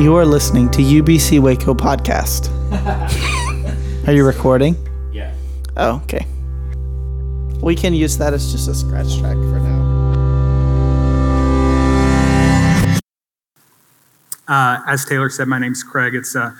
You 0.00 0.16
are 0.16 0.24
listening 0.24 0.70
to 0.70 0.78
UBC 0.80 1.40
Waco 1.40 1.74
podcast. 1.74 2.48
are 4.08 4.12
you 4.14 4.24
recording? 4.24 4.74
Yeah. 5.12 5.34
Oh, 5.76 6.00
okay. 6.04 6.26
We 7.60 7.76
can 7.76 7.92
use 7.92 8.16
that 8.16 8.32
as 8.32 8.50
just 8.50 8.66
a 8.66 8.74
scratch 8.74 9.18
track 9.18 9.34
for 9.34 9.60
now. 9.60 9.80
Uh, 14.48 14.80
as 14.86 15.04
Taylor 15.04 15.28
said, 15.28 15.48
my 15.48 15.58
name's 15.58 15.82
Craig. 15.82 16.14
It's 16.14 16.34
an 16.34 16.56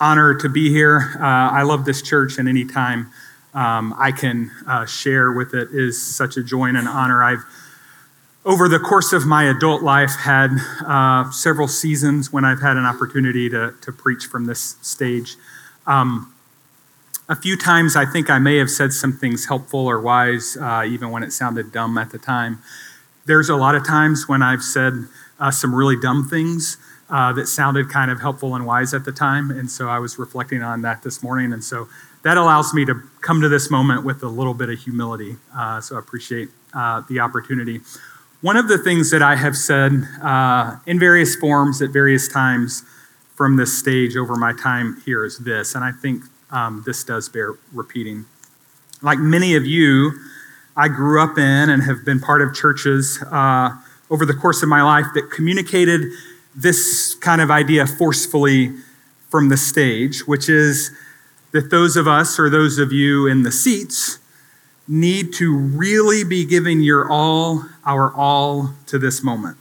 honor 0.00 0.34
to 0.34 0.48
be 0.48 0.68
here. 0.68 1.14
Uh, 1.20 1.22
I 1.22 1.62
love 1.62 1.84
this 1.84 2.02
church, 2.02 2.38
and 2.38 2.48
anytime 2.48 3.12
um, 3.54 3.94
I 3.96 4.10
can 4.10 4.50
uh, 4.66 4.84
share 4.84 5.30
with 5.30 5.54
it 5.54 5.68
is 5.70 6.04
such 6.04 6.36
a 6.36 6.42
joy 6.42 6.64
and 6.64 6.76
an 6.76 6.88
honor. 6.88 7.22
I've, 7.22 7.44
over 8.44 8.68
the 8.68 8.78
course 8.78 9.12
of 9.12 9.26
my 9.26 9.44
adult 9.44 9.82
life, 9.82 10.16
had 10.16 10.50
uh, 10.86 11.30
several 11.30 11.66
seasons 11.66 12.32
when 12.32 12.44
I've 12.44 12.60
had 12.60 12.76
an 12.76 12.84
opportunity 12.84 13.48
to, 13.48 13.74
to 13.80 13.92
preach 13.92 14.26
from 14.26 14.44
this 14.44 14.76
stage. 14.82 15.36
Um, 15.86 16.34
a 17.26 17.34
few 17.34 17.56
times, 17.56 17.96
I 17.96 18.04
think 18.04 18.28
I 18.28 18.38
may 18.38 18.58
have 18.58 18.70
said 18.70 18.92
some 18.92 19.12
things 19.12 19.46
helpful 19.46 19.86
or 19.86 19.98
wise, 19.98 20.58
uh, 20.60 20.84
even 20.86 21.10
when 21.10 21.22
it 21.22 21.32
sounded 21.32 21.72
dumb 21.72 21.96
at 21.96 22.10
the 22.10 22.18
time. 22.18 22.62
There's 23.24 23.48
a 23.48 23.56
lot 23.56 23.74
of 23.74 23.86
times 23.86 24.28
when 24.28 24.42
I've 24.42 24.62
said 24.62 24.92
uh, 25.40 25.50
some 25.50 25.74
really 25.74 25.96
dumb 25.98 26.28
things 26.28 26.76
uh, 27.08 27.32
that 27.32 27.46
sounded 27.46 27.88
kind 27.88 28.10
of 28.10 28.20
helpful 28.20 28.54
and 28.54 28.66
wise 28.66 28.92
at 28.92 29.06
the 29.06 29.12
time. 29.12 29.50
And 29.50 29.70
so 29.70 29.88
I 29.88 29.98
was 29.98 30.18
reflecting 30.18 30.62
on 30.62 30.82
that 30.82 31.02
this 31.02 31.22
morning. 31.22 31.54
And 31.54 31.64
so 31.64 31.88
that 32.24 32.36
allows 32.36 32.74
me 32.74 32.84
to 32.84 33.02
come 33.22 33.40
to 33.40 33.48
this 33.48 33.70
moment 33.70 34.04
with 34.04 34.22
a 34.22 34.28
little 34.28 34.54
bit 34.54 34.68
of 34.68 34.78
humility. 34.78 35.36
Uh, 35.56 35.80
so 35.80 35.96
I 35.96 35.98
appreciate 35.98 36.50
uh, 36.74 37.02
the 37.08 37.20
opportunity. 37.20 37.80
One 38.44 38.58
of 38.58 38.68
the 38.68 38.76
things 38.76 39.10
that 39.10 39.22
I 39.22 39.36
have 39.36 39.56
said 39.56 40.06
uh, 40.22 40.76
in 40.84 40.98
various 40.98 41.34
forms 41.34 41.80
at 41.80 41.88
various 41.88 42.28
times 42.28 42.82
from 43.36 43.56
this 43.56 43.78
stage 43.78 44.18
over 44.18 44.36
my 44.36 44.52
time 44.52 45.00
here 45.06 45.24
is 45.24 45.38
this, 45.38 45.74
and 45.74 45.82
I 45.82 45.92
think 45.92 46.24
um, 46.50 46.82
this 46.84 47.04
does 47.04 47.30
bear 47.30 47.54
repeating. 47.72 48.26
Like 49.00 49.18
many 49.18 49.54
of 49.54 49.64
you, 49.64 50.12
I 50.76 50.88
grew 50.88 51.22
up 51.22 51.38
in 51.38 51.70
and 51.70 51.84
have 51.84 52.04
been 52.04 52.20
part 52.20 52.42
of 52.42 52.54
churches 52.54 53.18
uh, 53.32 53.78
over 54.10 54.26
the 54.26 54.34
course 54.34 54.62
of 54.62 54.68
my 54.68 54.82
life 54.82 55.06
that 55.14 55.30
communicated 55.30 56.02
this 56.54 57.14
kind 57.14 57.40
of 57.40 57.50
idea 57.50 57.86
forcefully 57.86 58.74
from 59.30 59.48
the 59.48 59.56
stage, 59.56 60.26
which 60.26 60.50
is 60.50 60.90
that 61.52 61.70
those 61.70 61.96
of 61.96 62.06
us 62.06 62.38
or 62.38 62.50
those 62.50 62.76
of 62.76 62.92
you 62.92 63.26
in 63.26 63.42
the 63.42 63.50
seats 63.50 64.18
need 64.86 65.32
to 65.34 65.56
really 65.56 66.24
be 66.24 66.44
giving 66.44 66.80
your 66.80 67.10
all, 67.10 67.64
our 67.86 68.12
all, 68.14 68.74
to 68.86 68.98
this 68.98 69.22
moment. 69.22 69.56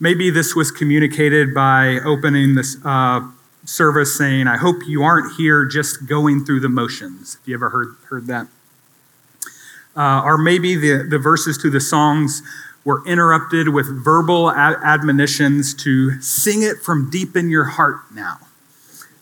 Maybe 0.00 0.30
this 0.30 0.54
was 0.56 0.70
communicated 0.70 1.54
by 1.54 2.00
opening 2.04 2.56
this 2.56 2.76
uh, 2.84 3.20
service 3.64 4.18
saying, 4.18 4.48
I 4.48 4.56
hope 4.56 4.76
you 4.86 5.02
aren't 5.02 5.36
here 5.36 5.64
just 5.64 6.06
going 6.06 6.44
through 6.44 6.60
the 6.60 6.68
motions. 6.68 7.34
Have 7.36 7.48
you 7.48 7.54
ever 7.54 7.70
heard, 7.70 7.94
heard 8.08 8.26
that? 8.26 8.48
Uh, 9.96 10.22
or 10.24 10.36
maybe 10.36 10.74
the, 10.74 11.06
the 11.08 11.18
verses 11.18 11.56
to 11.58 11.70
the 11.70 11.80
songs 11.80 12.42
were 12.84 13.06
interrupted 13.06 13.68
with 13.68 13.86
verbal 14.04 14.50
ad- 14.50 14.76
admonitions 14.82 15.72
to 15.74 16.20
sing 16.20 16.62
it 16.62 16.78
from 16.78 17.08
deep 17.08 17.36
in 17.36 17.48
your 17.48 17.64
heart 17.64 18.00
now. 18.12 18.38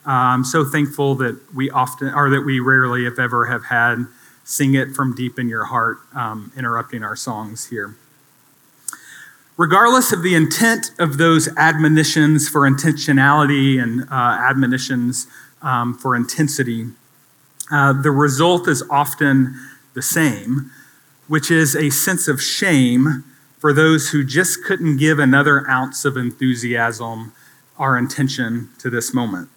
Uh, 0.05 0.11
I'm 0.11 0.43
so 0.43 0.65
thankful 0.65 1.15
that 1.15 1.39
we 1.53 1.69
often, 1.69 2.13
or 2.13 2.29
that 2.31 2.41
we 2.41 2.59
rarely, 2.59 3.05
if 3.05 3.19
ever, 3.19 3.45
have 3.45 3.65
had 3.65 4.07
sing 4.43 4.75
it 4.75 4.91
from 4.91 5.15
deep 5.15 5.39
in 5.39 5.47
your 5.47 5.65
heart, 5.65 5.99
um, 6.13 6.51
interrupting 6.57 7.03
our 7.03 7.15
songs 7.15 7.67
here. 7.67 7.95
Regardless 9.55 10.11
of 10.11 10.23
the 10.23 10.33
intent 10.33 10.91
of 10.97 11.17
those 11.17 11.47
admonitions 11.57 12.49
for 12.49 12.61
intentionality 12.61 13.81
and 13.81 14.01
uh, 14.09 14.37
admonitions 14.49 15.27
um, 15.61 15.93
for 15.93 16.15
intensity, 16.15 16.87
uh, 17.71 17.93
the 17.93 18.11
result 18.11 18.67
is 18.67 18.83
often 18.89 19.55
the 19.93 20.01
same, 20.01 20.71
which 21.27 21.51
is 21.51 21.75
a 21.75 21.89
sense 21.89 22.27
of 22.27 22.41
shame 22.41 23.23
for 23.59 23.73
those 23.73 24.09
who 24.09 24.23
just 24.23 24.63
couldn't 24.63 24.97
give 24.97 25.19
another 25.19 25.69
ounce 25.69 26.03
of 26.03 26.17
enthusiasm 26.17 27.31
our 27.77 27.97
intention 27.97 28.69
to 28.79 28.89
this 28.89 29.13
moment. 29.13 29.49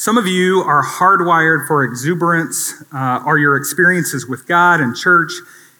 Some 0.00 0.16
of 0.16 0.26
you 0.26 0.62
are 0.62 0.82
hardwired 0.82 1.66
for 1.66 1.84
exuberance, 1.84 2.72
uh, 2.90 3.22
or 3.26 3.36
your 3.36 3.54
experiences 3.54 4.26
with 4.26 4.46
God 4.46 4.80
and 4.80 4.96
church 4.96 5.30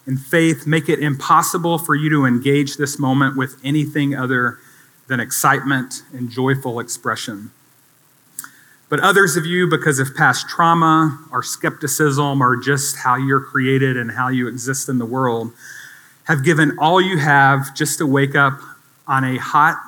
and 0.05 0.21
faith 0.21 0.67
make 0.67 0.91
it 0.91 0.99
impossible 0.99 1.79
for 1.79 1.95
you 1.95 2.11
to 2.11 2.27
engage 2.27 2.77
this 2.77 2.99
moment 2.99 3.35
with 3.35 3.59
anything 3.65 4.15
other 4.15 4.59
than 5.07 5.21
excitement 5.21 6.03
and 6.13 6.29
joyful 6.29 6.81
expression. 6.81 7.51
But 8.91 9.01
others 9.01 9.39
of 9.39 9.47
you, 9.47 9.67
because 9.67 9.99
of 9.99 10.15
past 10.15 10.51
trauma 10.51 11.19
or 11.33 11.43
skepticism 11.43 12.43
or 12.43 12.59
just 12.59 12.99
how 12.99 13.17
you're 13.17 13.41
created 13.41 13.97
and 13.97 14.11
how 14.11 14.29
you 14.29 14.49
exist 14.49 14.91
in 14.91 14.99
the 14.99 15.07
world, 15.07 15.51
have 16.25 16.45
given 16.45 16.79
all 16.79 17.01
you 17.01 17.17
have 17.17 17.75
just 17.75 17.97
to 17.97 18.07
wake 18.07 18.35
up 18.35 18.61
on 19.07 19.25
a 19.25 19.39
hot, 19.39 19.79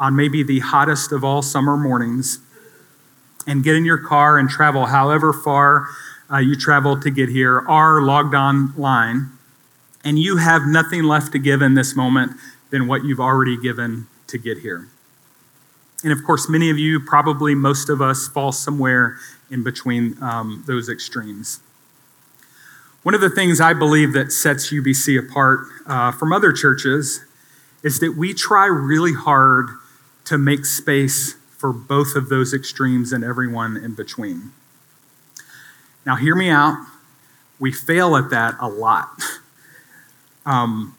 on 0.00 0.16
maybe 0.16 0.42
the 0.42 0.60
hottest 0.60 1.12
of 1.12 1.22
all 1.22 1.42
summer 1.42 1.76
mornings, 1.76 2.38
and 3.46 3.62
get 3.62 3.76
in 3.76 3.84
your 3.84 3.98
car 3.98 4.38
and 4.38 4.48
travel 4.48 4.86
however 4.86 5.32
far 5.32 5.86
uh, 6.30 6.38
you 6.38 6.56
travel 6.56 6.98
to 7.00 7.10
get 7.10 7.28
here, 7.28 7.60
are 7.68 8.02
logged 8.02 8.34
online, 8.34 9.30
and 10.04 10.18
you 10.18 10.38
have 10.38 10.62
nothing 10.66 11.04
left 11.04 11.32
to 11.32 11.38
give 11.38 11.62
in 11.62 11.74
this 11.74 11.94
moment 11.94 12.32
than 12.70 12.86
what 12.86 13.04
you've 13.04 13.20
already 13.20 13.56
given 13.56 14.06
to 14.26 14.38
get 14.38 14.58
here. 14.58 14.88
And 16.02 16.12
of 16.12 16.24
course, 16.24 16.48
many 16.48 16.70
of 16.70 16.78
you, 16.78 17.00
probably 17.00 17.54
most 17.54 17.88
of 17.88 18.02
us, 18.02 18.28
fall 18.28 18.52
somewhere 18.52 19.16
in 19.50 19.62
between 19.62 20.20
um, 20.22 20.64
those 20.66 20.88
extremes. 20.88 21.60
One 23.02 23.14
of 23.14 23.20
the 23.20 23.30
things 23.30 23.60
I 23.60 23.72
believe 23.72 24.12
that 24.14 24.32
sets 24.32 24.72
UBC 24.72 25.18
apart 25.18 25.60
uh, 25.86 26.10
from 26.10 26.32
other 26.32 26.52
churches 26.52 27.24
is 27.82 28.00
that 28.00 28.16
we 28.16 28.34
try 28.34 28.66
really 28.66 29.14
hard 29.14 29.68
to 30.24 30.36
make 30.36 30.66
space 30.66 31.36
for 31.56 31.72
both 31.72 32.14
of 32.14 32.28
those 32.28 32.52
extremes 32.52 33.12
and 33.12 33.24
everyone 33.24 33.76
in 33.76 33.94
between. 33.94 34.52
Now, 36.04 36.16
hear 36.16 36.34
me 36.34 36.50
out. 36.50 36.86
We 37.58 37.72
fail 37.72 38.16
at 38.16 38.30
that 38.30 38.54
a 38.60 38.68
lot. 38.68 39.08
Um, 40.46 40.96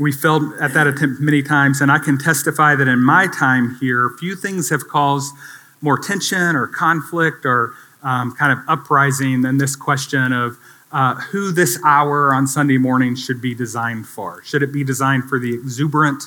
we 0.00 0.10
failed 0.10 0.54
at 0.60 0.74
that 0.74 0.88
attempt 0.88 1.20
many 1.20 1.40
times, 1.40 1.80
and 1.80 1.90
I 1.90 2.00
can 2.00 2.18
testify 2.18 2.74
that 2.74 2.88
in 2.88 3.00
my 3.00 3.28
time 3.28 3.76
here, 3.80 4.10
few 4.18 4.34
things 4.34 4.70
have 4.70 4.88
caused 4.88 5.32
more 5.80 5.98
tension 5.98 6.56
or 6.56 6.66
conflict 6.66 7.46
or 7.46 7.74
um, 8.02 8.34
kind 8.34 8.52
of 8.52 8.58
uprising 8.68 9.42
than 9.42 9.58
this 9.58 9.76
question 9.76 10.32
of 10.32 10.56
uh, 10.90 11.14
who 11.16 11.52
this 11.52 11.78
hour 11.84 12.34
on 12.34 12.46
Sunday 12.46 12.78
morning 12.78 13.14
should 13.14 13.40
be 13.40 13.54
designed 13.54 14.06
for. 14.06 14.42
Should 14.42 14.62
it 14.62 14.72
be 14.72 14.84
designed 14.84 15.28
for 15.28 15.38
the 15.38 15.52
exuberant 15.52 16.24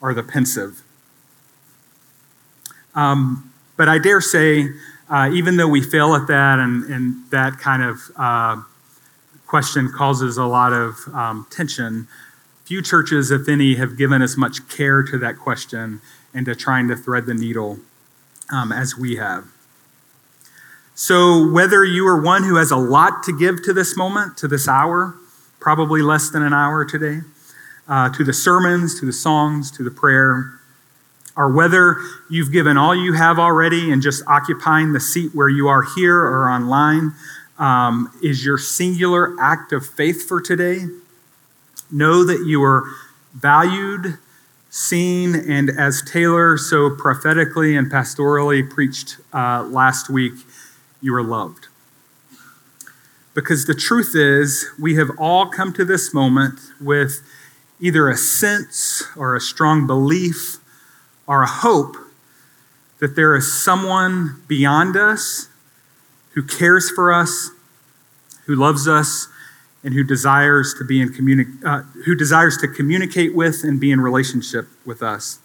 or 0.00 0.14
the 0.14 0.22
pensive? 0.22 0.82
Um, 2.98 3.52
but 3.76 3.88
I 3.88 3.98
dare 3.98 4.20
say, 4.20 4.70
uh, 5.08 5.30
even 5.32 5.56
though 5.56 5.68
we 5.68 5.82
fail 5.82 6.16
at 6.16 6.26
that 6.26 6.58
and, 6.58 6.82
and 6.84 7.30
that 7.30 7.58
kind 7.58 7.84
of 7.84 8.00
uh, 8.16 8.60
question 9.46 9.92
causes 9.92 10.36
a 10.36 10.44
lot 10.44 10.72
of 10.72 10.96
um, 11.14 11.46
tension, 11.48 12.08
few 12.64 12.82
churches, 12.82 13.30
if 13.30 13.48
any, 13.48 13.76
have 13.76 13.96
given 13.96 14.20
as 14.20 14.36
much 14.36 14.68
care 14.68 15.04
to 15.04 15.16
that 15.18 15.38
question 15.38 16.00
and 16.34 16.44
to 16.46 16.56
trying 16.56 16.88
to 16.88 16.96
thread 16.96 17.26
the 17.26 17.34
needle 17.34 17.78
um, 18.52 18.72
as 18.72 18.96
we 18.96 19.14
have. 19.14 19.44
So, 20.96 21.48
whether 21.52 21.84
you 21.84 22.04
are 22.08 22.20
one 22.20 22.42
who 22.42 22.56
has 22.56 22.72
a 22.72 22.76
lot 22.76 23.22
to 23.22 23.38
give 23.38 23.62
to 23.62 23.72
this 23.72 23.96
moment, 23.96 24.36
to 24.38 24.48
this 24.48 24.66
hour, 24.66 25.14
probably 25.60 26.02
less 26.02 26.30
than 26.30 26.42
an 26.42 26.52
hour 26.52 26.84
today, 26.84 27.20
uh, 27.86 28.10
to 28.10 28.24
the 28.24 28.32
sermons, 28.32 28.98
to 28.98 29.06
the 29.06 29.12
songs, 29.12 29.70
to 29.70 29.84
the 29.84 29.92
prayer, 29.92 30.57
or 31.38 31.48
whether 31.48 31.98
you've 32.28 32.50
given 32.50 32.76
all 32.76 32.96
you 32.96 33.12
have 33.12 33.38
already 33.38 33.92
and 33.92 34.02
just 34.02 34.24
occupying 34.26 34.92
the 34.92 34.98
seat 34.98 35.30
where 35.32 35.48
you 35.48 35.68
are 35.68 35.84
here 35.94 36.18
or 36.18 36.50
online, 36.50 37.12
um, 37.60 38.12
is 38.20 38.44
your 38.44 38.58
singular 38.58 39.40
act 39.40 39.72
of 39.72 39.86
faith 39.86 40.28
for 40.28 40.40
today. 40.40 40.80
Know 41.92 42.24
that 42.24 42.44
you 42.44 42.60
are 42.64 42.90
valued, 43.32 44.18
seen, 44.68 45.36
and 45.36 45.70
as 45.70 46.02
Taylor 46.02 46.58
so 46.58 46.90
prophetically 46.90 47.76
and 47.76 47.90
pastorally 47.90 48.68
preached 48.68 49.18
uh, 49.32 49.62
last 49.62 50.10
week, 50.10 50.34
you 51.00 51.14
are 51.14 51.22
loved. 51.22 51.68
Because 53.34 53.66
the 53.66 53.74
truth 53.74 54.16
is, 54.16 54.66
we 54.76 54.96
have 54.96 55.10
all 55.16 55.46
come 55.46 55.72
to 55.74 55.84
this 55.84 56.12
moment 56.12 56.58
with 56.80 57.22
either 57.78 58.08
a 58.08 58.16
sense 58.16 59.04
or 59.16 59.36
a 59.36 59.40
strong 59.40 59.86
belief 59.86 60.58
or 61.28 61.44
a 61.44 61.46
hope 61.46 61.94
that 62.98 63.14
there 63.14 63.36
is 63.36 63.62
someone 63.62 64.42
beyond 64.48 64.96
us 64.96 65.48
who 66.30 66.42
cares 66.42 66.90
for 66.90 67.12
us, 67.12 67.50
who 68.46 68.56
loves 68.56 68.88
us, 68.88 69.28
and 69.84 69.94
who 69.94 70.02
desires 70.02 70.74
to 70.74 70.84
be 70.84 71.00
in 71.00 71.10
communi- 71.10 71.64
uh, 71.64 71.82
who 72.04 72.14
desires 72.16 72.56
to 72.56 72.66
communicate 72.66 73.34
with 73.34 73.62
and 73.62 73.78
be 73.78 73.92
in 73.92 74.00
relationship 74.00 74.66
with 74.84 75.02
us. 75.02 75.38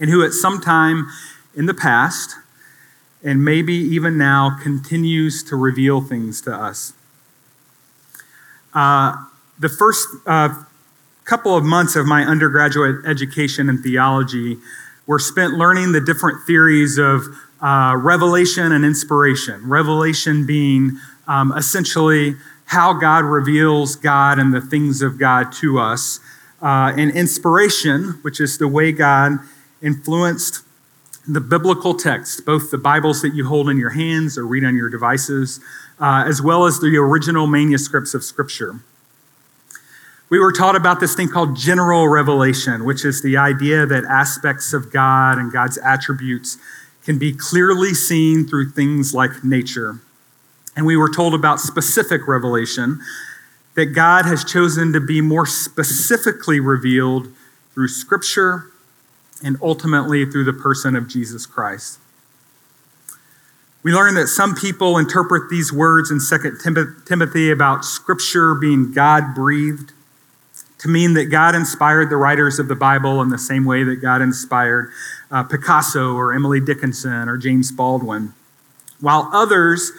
and 0.00 0.10
who 0.10 0.24
at 0.24 0.32
some 0.32 0.60
time 0.60 1.06
in 1.54 1.66
the 1.66 1.74
past, 1.74 2.34
and 3.22 3.44
maybe 3.44 3.72
even 3.72 4.18
now, 4.18 4.58
continues 4.60 5.44
to 5.44 5.54
reveal 5.54 6.00
things 6.00 6.40
to 6.40 6.52
us. 6.52 6.92
Uh, 8.74 9.26
the 9.60 9.68
first 9.68 10.08
uh, 10.26 10.64
couple 11.24 11.56
of 11.56 11.64
months 11.64 11.96
of 11.96 12.06
my 12.06 12.22
undergraduate 12.24 13.04
education 13.06 13.68
in 13.68 13.82
theology 13.82 14.58
were 15.06 15.18
spent 15.18 15.54
learning 15.54 15.92
the 15.92 16.00
different 16.00 16.44
theories 16.46 16.98
of 16.98 17.22
uh, 17.60 17.94
revelation 17.96 18.72
and 18.72 18.84
inspiration. 18.84 19.68
Revelation 19.68 20.46
being 20.46 20.98
um, 21.28 21.52
essentially 21.56 22.36
how 22.66 22.92
God 22.92 23.24
reveals 23.24 23.96
God 23.96 24.38
and 24.38 24.52
the 24.52 24.60
things 24.60 25.02
of 25.02 25.18
God 25.18 25.52
to 25.60 25.78
us, 25.78 26.20
uh, 26.60 26.92
and 26.96 27.10
inspiration, 27.10 28.18
which 28.22 28.40
is 28.40 28.58
the 28.58 28.68
way 28.68 28.92
God 28.92 29.32
influenced 29.82 30.64
the 31.26 31.40
biblical 31.40 31.94
text, 31.94 32.44
both 32.44 32.70
the 32.70 32.78
Bibles 32.78 33.22
that 33.22 33.34
you 33.34 33.46
hold 33.46 33.68
in 33.68 33.76
your 33.76 33.90
hands 33.90 34.36
or 34.36 34.46
read 34.46 34.64
on 34.64 34.74
your 34.76 34.88
devices, 34.88 35.60
uh, 36.00 36.24
as 36.26 36.42
well 36.42 36.64
as 36.64 36.80
the 36.80 36.96
original 36.96 37.46
manuscripts 37.46 38.14
of 38.14 38.24
Scripture. 38.24 38.80
We 40.32 40.40
were 40.40 40.50
taught 40.50 40.76
about 40.76 40.98
this 40.98 41.14
thing 41.14 41.28
called 41.28 41.56
general 41.56 42.08
revelation, 42.08 42.86
which 42.86 43.04
is 43.04 43.20
the 43.20 43.36
idea 43.36 43.84
that 43.84 44.04
aspects 44.04 44.72
of 44.72 44.90
God 44.90 45.36
and 45.36 45.52
God's 45.52 45.76
attributes 45.84 46.56
can 47.04 47.18
be 47.18 47.34
clearly 47.34 47.92
seen 47.92 48.46
through 48.46 48.70
things 48.70 49.12
like 49.12 49.44
nature. 49.44 49.98
And 50.74 50.86
we 50.86 50.96
were 50.96 51.12
told 51.12 51.34
about 51.34 51.60
specific 51.60 52.26
revelation, 52.26 52.98
that 53.74 53.92
God 53.94 54.24
has 54.24 54.42
chosen 54.42 54.94
to 54.94 55.00
be 55.00 55.20
more 55.20 55.44
specifically 55.44 56.60
revealed 56.60 57.28
through 57.74 57.88
Scripture 57.88 58.70
and 59.44 59.58
ultimately 59.60 60.24
through 60.24 60.44
the 60.44 60.54
person 60.54 60.96
of 60.96 61.08
Jesus 61.08 61.44
Christ. 61.44 61.98
We 63.82 63.92
learn 63.92 64.14
that 64.14 64.28
some 64.28 64.54
people 64.54 64.96
interpret 64.96 65.50
these 65.50 65.74
words 65.74 66.10
in 66.10 66.20
2 66.20 66.94
Timothy 67.04 67.50
about 67.50 67.84
Scripture 67.84 68.54
being 68.54 68.92
God 68.94 69.34
breathed 69.34 69.92
to 70.82 70.88
mean 70.88 71.14
that 71.14 71.26
God 71.26 71.54
inspired 71.54 72.10
the 72.10 72.16
writers 72.16 72.58
of 72.58 72.66
the 72.66 72.74
Bible 72.74 73.22
in 73.22 73.28
the 73.28 73.38
same 73.38 73.64
way 73.64 73.84
that 73.84 73.96
God 73.96 74.20
inspired 74.20 74.90
uh, 75.30 75.44
Picasso 75.44 76.14
or 76.16 76.34
Emily 76.34 76.58
Dickinson 76.58 77.28
or 77.28 77.36
James 77.36 77.70
Baldwin, 77.70 78.34
while 79.00 79.30
others 79.32 79.92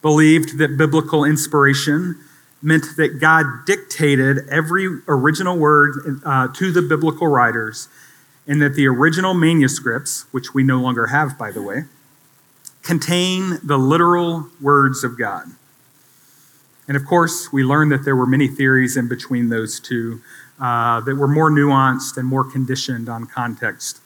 believed 0.00 0.56
that 0.56 0.78
biblical 0.78 1.26
inspiration 1.26 2.16
meant 2.62 2.96
that 2.96 3.20
God 3.20 3.44
dictated 3.66 4.48
every 4.48 4.88
original 5.06 5.58
word 5.58 6.22
uh, 6.24 6.48
to 6.48 6.72
the 6.72 6.80
biblical 6.80 7.26
writers, 7.26 7.88
and 8.46 8.62
that 8.62 8.74
the 8.74 8.86
original 8.86 9.34
manuscripts, 9.34 10.24
which 10.30 10.54
we 10.54 10.62
no 10.62 10.80
longer 10.80 11.08
have, 11.08 11.36
by 11.36 11.50
the 11.50 11.60
way, 11.60 11.84
contain 12.82 13.58
the 13.62 13.76
literal 13.76 14.48
words 14.58 15.04
of 15.04 15.18
God. 15.18 15.48
And 16.90 16.96
of 16.96 17.06
course, 17.06 17.52
we 17.52 17.62
learned 17.62 17.92
that 17.92 18.04
there 18.04 18.16
were 18.16 18.26
many 18.26 18.48
theories 18.48 18.96
in 18.96 19.06
between 19.06 19.48
those 19.48 19.78
two 19.78 20.20
uh, 20.58 21.00
that 21.02 21.14
were 21.14 21.28
more 21.28 21.48
nuanced 21.48 22.16
and 22.16 22.26
more 22.26 22.42
conditioned 22.42 23.08
on 23.08 23.26
context. 23.26 24.00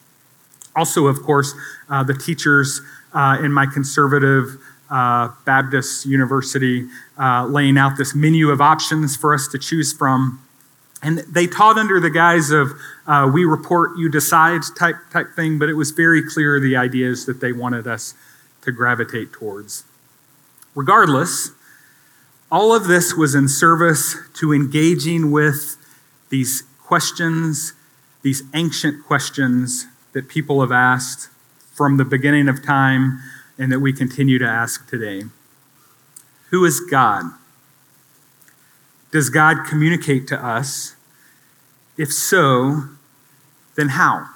Also, 0.77 1.07
of 1.07 1.23
course, 1.23 1.55
uh, 1.89 2.05
the 2.05 2.13
teachers 2.13 2.83
uh, 3.15 3.39
in 3.43 3.55
my 3.55 3.65
conservative 3.65 4.59
uh, 4.91 5.31
Baptist 5.47 6.05
university 6.05 6.87
uh, 7.19 7.47
laying 7.47 7.79
out 7.79 7.97
this 7.97 8.15
menu 8.15 8.51
of 8.51 8.61
options 8.61 9.17
for 9.17 9.33
us 9.33 9.49
to 9.49 9.59
choose 9.59 9.91
from. 9.91 10.47
And 11.03 11.21
they 11.21 11.47
taught 11.47 11.79
under 11.79 11.99
the 12.01 12.11
guise 12.11 12.51
of 12.51 12.73
uh, 13.07 13.31
we 13.33 13.47
report, 13.47 13.97
you 13.97 14.11
decide 14.11 14.61
type, 14.79 14.97
type 15.11 15.29
thing, 15.35 15.59
but 15.59 15.71
it 15.71 15.75
was 15.75 15.91
very 15.91 16.23
clear 16.23 16.61
the 16.61 16.77
ideas 16.77 17.25
that 17.25 17.41
they 17.41 17.53
wanted 17.53 17.87
us 17.87 18.13
to 18.61 18.73
gravitate 18.73 19.33
towards. 19.33 19.85
Regardless, 20.75 21.53
all 22.55 22.73
of 22.73 22.87
this 22.87 23.15
was 23.15 23.35
in 23.35 23.49
service 23.49 24.15
to 24.33 24.53
engaging 24.53 25.33
with 25.33 25.77
these 26.29 26.62
questions, 26.85 27.73
these 28.23 28.45
ancient 28.55 29.05
questions 29.05 29.87
that 30.12 30.29
people 30.29 30.61
have 30.61 30.71
asked 30.71 31.31
from 31.73 31.97
the 31.97 32.05
beginning 32.05 32.47
of 32.47 32.65
time 32.65 33.21
and 33.59 33.73
that 33.73 33.81
we 33.81 33.93
continue 33.93 34.39
to 34.39 34.47
ask 34.47 34.89
today. 34.89 35.25
Who 36.51 36.65
is 36.65 36.79
God? 36.79 37.25
Does 39.11 39.31
God 39.31 39.67
communicate 39.69 40.29
to 40.29 40.39
us? 40.39 40.95
If 41.97 42.12
so, 42.12 42.85
then 43.75 43.89
how? 43.89 44.29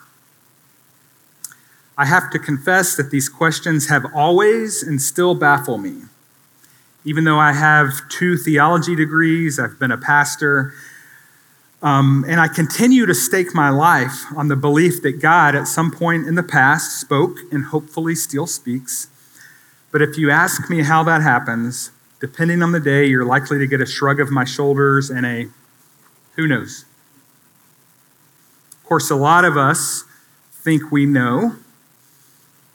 I 1.96 2.06
have 2.06 2.32
to 2.32 2.40
confess 2.40 2.96
that 2.96 3.12
these 3.12 3.28
questions 3.28 3.88
have 3.88 4.06
always 4.12 4.82
and 4.82 5.00
still 5.00 5.36
baffle 5.36 5.78
me. 5.78 6.02
Even 7.08 7.24
though 7.24 7.38
I 7.38 7.54
have 7.54 8.06
two 8.10 8.36
theology 8.36 8.94
degrees, 8.94 9.58
I've 9.58 9.78
been 9.78 9.90
a 9.90 9.96
pastor, 9.96 10.74
um, 11.80 12.22
and 12.28 12.38
I 12.38 12.48
continue 12.48 13.06
to 13.06 13.14
stake 13.14 13.54
my 13.54 13.70
life 13.70 14.26
on 14.36 14.48
the 14.48 14.56
belief 14.56 15.00
that 15.00 15.12
God, 15.12 15.54
at 15.54 15.66
some 15.66 15.90
point 15.90 16.26
in 16.26 16.34
the 16.34 16.42
past, 16.42 17.00
spoke 17.00 17.38
and 17.50 17.64
hopefully 17.64 18.14
still 18.14 18.46
speaks. 18.46 19.08
But 19.90 20.02
if 20.02 20.18
you 20.18 20.30
ask 20.30 20.68
me 20.68 20.82
how 20.82 21.02
that 21.04 21.22
happens, 21.22 21.92
depending 22.20 22.62
on 22.62 22.72
the 22.72 22.80
day, 22.80 23.06
you're 23.06 23.24
likely 23.24 23.58
to 23.58 23.66
get 23.66 23.80
a 23.80 23.86
shrug 23.86 24.20
of 24.20 24.30
my 24.30 24.44
shoulders 24.44 25.08
and 25.08 25.24
a 25.24 25.48
who 26.34 26.46
knows. 26.46 26.84
Of 28.72 28.84
course, 28.84 29.10
a 29.10 29.16
lot 29.16 29.46
of 29.46 29.56
us 29.56 30.04
think 30.52 30.92
we 30.92 31.06
know, 31.06 31.56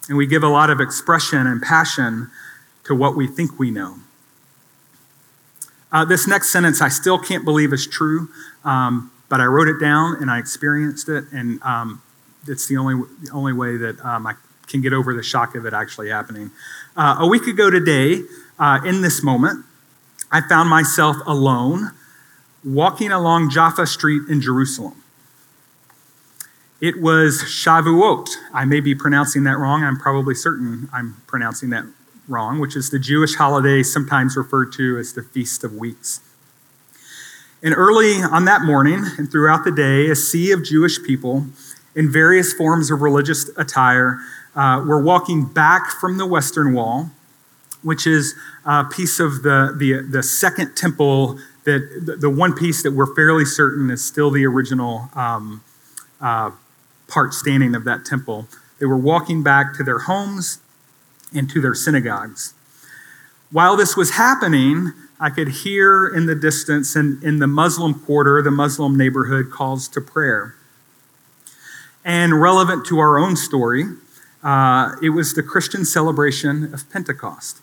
and 0.09 0.17
we 0.17 0.25
give 0.25 0.41
a 0.41 0.49
lot 0.49 0.71
of 0.71 0.79
expression 0.79 1.45
and 1.45 1.61
passion 1.61 2.31
to 2.85 2.95
what 2.95 3.15
we 3.15 3.27
think 3.27 3.59
we 3.59 3.69
know. 3.69 3.97
Uh, 5.93 6.03
this 6.03 6.27
next 6.27 6.51
sentence 6.51 6.81
I 6.81 6.89
still 6.89 7.19
can't 7.19 7.45
believe 7.45 7.71
is 7.71 7.85
true, 7.85 8.27
um, 8.65 9.11
but 9.29 9.39
I 9.39 9.45
wrote 9.45 9.67
it 9.67 9.79
down 9.79 10.17
and 10.19 10.31
I 10.31 10.39
experienced 10.39 11.07
it, 11.07 11.25
and 11.31 11.61
um, 11.61 12.01
it's 12.47 12.67
the 12.67 12.77
only, 12.77 12.95
the 13.21 13.31
only 13.31 13.53
way 13.53 13.77
that 13.77 14.03
um, 14.03 14.25
I 14.25 14.33
can 14.67 14.81
get 14.81 14.91
over 14.91 15.13
the 15.13 15.21
shock 15.21 15.55
of 15.55 15.67
it 15.67 15.73
actually 15.73 16.09
happening. 16.09 16.49
Uh, 16.97 17.17
a 17.19 17.27
week 17.27 17.45
ago 17.45 17.69
today, 17.69 18.23
uh, 18.57 18.79
in 18.83 19.01
this 19.01 19.23
moment, 19.23 19.65
I 20.31 20.41
found 20.41 20.67
myself 20.67 21.17
alone 21.27 21.91
walking 22.65 23.11
along 23.11 23.51
Jaffa 23.51 23.85
Street 23.85 24.23
in 24.27 24.41
Jerusalem. 24.41 24.95
It 26.81 26.99
was 26.99 27.43
Shavuot. 27.43 28.29
I 28.51 28.65
may 28.65 28.79
be 28.79 28.95
pronouncing 28.95 29.43
that 29.43 29.57
wrong. 29.57 29.83
I'm 29.83 29.97
probably 29.97 30.33
certain 30.33 30.89
I'm 30.91 31.21
pronouncing 31.27 31.69
that 31.69 31.85
wrong, 32.27 32.59
which 32.59 32.75
is 32.75 32.89
the 32.89 32.99
Jewish 32.99 33.35
holiday 33.35 33.83
sometimes 33.83 34.37
referred 34.37 34.71
to 34.73 34.97
as 34.97 35.13
the 35.13 35.23
Feast 35.23 35.63
of 35.63 35.73
Weeks. 35.73 36.21
And 37.61 37.73
early 37.75 38.21
on 38.21 38.45
that 38.45 38.63
morning 38.63 39.05
and 39.17 39.31
throughout 39.31 39.63
the 39.63 39.71
day, 39.71 40.09
a 40.09 40.15
sea 40.15 40.51
of 40.51 40.63
Jewish 40.63 41.01
people 41.03 41.45
in 41.95 42.11
various 42.11 42.53
forms 42.53 42.91
of 42.91 43.01
religious 43.01 43.49
attire 43.57 44.19
uh, 44.55 44.83
were 44.85 45.01
walking 45.01 45.45
back 45.45 45.89
from 45.89 46.17
the 46.17 46.25
Western 46.25 46.73
Wall, 46.73 47.11
which 47.81 48.05
is 48.05 48.35
a 48.65 48.83
piece 48.83 49.19
of 49.19 49.43
the, 49.43 49.73
the, 49.77 50.01
the 50.01 50.23
second 50.23 50.75
temple 50.75 51.39
that 51.63 52.01
the, 52.05 52.15
the 52.17 52.29
one 52.29 52.53
piece 52.53 52.83
that 52.83 52.91
we're 52.91 53.13
fairly 53.15 53.45
certain 53.45 53.89
is 53.89 54.03
still 54.03 54.29
the 54.29 54.45
original 54.45 55.09
um, 55.13 55.63
uh, 56.19 56.51
part 57.07 57.33
standing 57.33 57.75
of 57.75 57.83
that 57.85 58.05
temple. 58.05 58.47
They 58.79 58.85
were 58.85 58.97
walking 58.97 59.43
back 59.43 59.73
to 59.75 59.83
their 59.83 59.99
homes 59.99 60.59
and 61.33 61.49
to 61.49 61.61
their 61.61 61.75
synagogues. 61.75 62.53
While 63.51 63.75
this 63.75 63.95
was 63.95 64.11
happening, 64.11 64.93
I 65.19 65.29
could 65.29 65.47
hear 65.47 66.07
in 66.07 66.25
the 66.25 66.35
distance 66.35 66.95
and 66.95 67.21
in, 67.23 67.35
in 67.35 67.39
the 67.39 67.47
Muslim 67.47 67.93
quarter, 67.93 68.41
the 68.41 68.51
Muslim 68.51 68.97
neighborhood, 68.97 69.51
calls 69.51 69.87
to 69.89 70.01
prayer. 70.01 70.55
And 72.03 72.41
relevant 72.41 72.85
to 72.87 72.99
our 72.99 73.17
own 73.17 73.35
story, 73.35 73.85
uh, 74.43 74.95
it 75.01 75.09
was 75.09 75.33
the 75.33 75.43
Christian 75.43 75.85
celebration 75.85 76.73
of 76.73 76.89
Pentecost. 76.91 77.61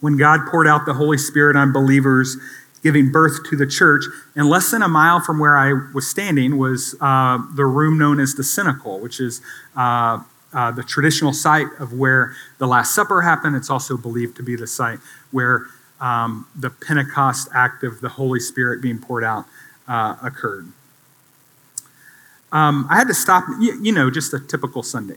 When 0.00 0.18
God 0.18 0.40
poured 0.50 0.66
out 0.66 0.84
the 0.84 0.94
Holy 0.94 1.16
Spirit 1.16 1.56
on 1.56 1.72
believers, 1.72 2.36
giving 2.82 3.10
birth 3.10 3.48
to 3.48 3.56
the 3.56 3.66
church, 3.66 4.04
and 4.34 4.48
less 4.48 4.70
than 4.70 4.82
a 4.82 4.88
mile 4.88 5.20
from 5.20 5.38
where 5.38 5.56
I 5.56 5.72
was 5.94 6.06
standing 6.06 6.58
was 6.58 6.94
uh, 7.00 7.38
the 7.54 7.64
room 7.64 7.98
known 7.98 8.20
as 8.20 8.34
the 8.34 8.42
Cenacle, 8.42 9.00
which 9.00 9.18
is 9.18 9.40
uh, 9.74 10.22
uh, 10.56 10.70
the 10.70 10.82
traditional 10.82 11.34
site 11.34 11.66
of 11.78 11.92
where 11.92 12.34
the 12.56 12.66
Last 12.66 12.94
Supper 12.94 13.20
happened. 13.20 13.54
It's 13.54 13.68
also 13.68 13.96
believed 13.98 14.36
to 14.38 14.42
be 14.42 14.56
the 14.56 14.66
site 14.66 14.98
where 15.30 15.66
um, 16.00 16.46
the 16.56 16.70
Pentecost 16.70 17.48
act 17.54 17.84
of 17.84 18.00
the 18.00 18.08
Holy 18.08 18.40
Spirit 18.40 18.80
being 18.80 18.98
poured 18.98 19.22
out 19.22 19.44
uh, 19.86 20.16
occurred. 20.22 20.72
Um, 22.52 22.86
I 22.88 22.96
had 22.96 23.06
to 23.08 23.14
stop, 23.14 23.44
you, 23.60 23.78
you 23.82 23.92
know, 23.92 24.10
just 24.10 24.32
a 24.32 24.40
typical 24.40 24.82
Sunday. 24.82 25.16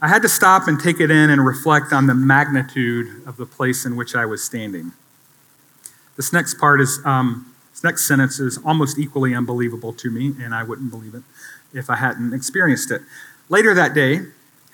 I 0.00 0.08
had 0.08 0.22
to 0.22 0.28
stop 0.28 0.68
and 0.68 0.78
take 0.78 1.00
it 1.00 1.10
in 1.10 1.30
and 1.30 1.44
reflect 1.44 1.92
on 1.92 2.06
the 2.06 2.14
magnitude 2.14 3.26
of 3.26 3.38
the 3.38 3.46
place 3.46 3.84
in 3.84 3.96
which 3.96 4.14
I 4.14 4.24
was 4.24 4.44
standing. 4.44 4.92
This 6.16 6.32
next 6.32 6.58
part 6.58 6.80
is, 6.80 7.00
um, 7.04 7.52
this 7.72 7.82
next 7.82 8.06
sentence 8.06 8.38
is 8.38 8.58
almost 8.64 8.98
equally 8.98 9.34
unbelievable 9.34 9.92
to 9.94 10.10
me, 10.10 10.34
and 10.40 10.54
I 10.54 10.62
wouldn't 10.62 10.90
believe 10.90 11.14
it 11.14 11.22
if 11.72 11.90
I 11.90 11.96
hadn't 11.96 12.32
experienced 12.34 12.90
it. 12.92 13.02
Later 13.48 13.74
that 13.74 13.94
day, 13.94 14.20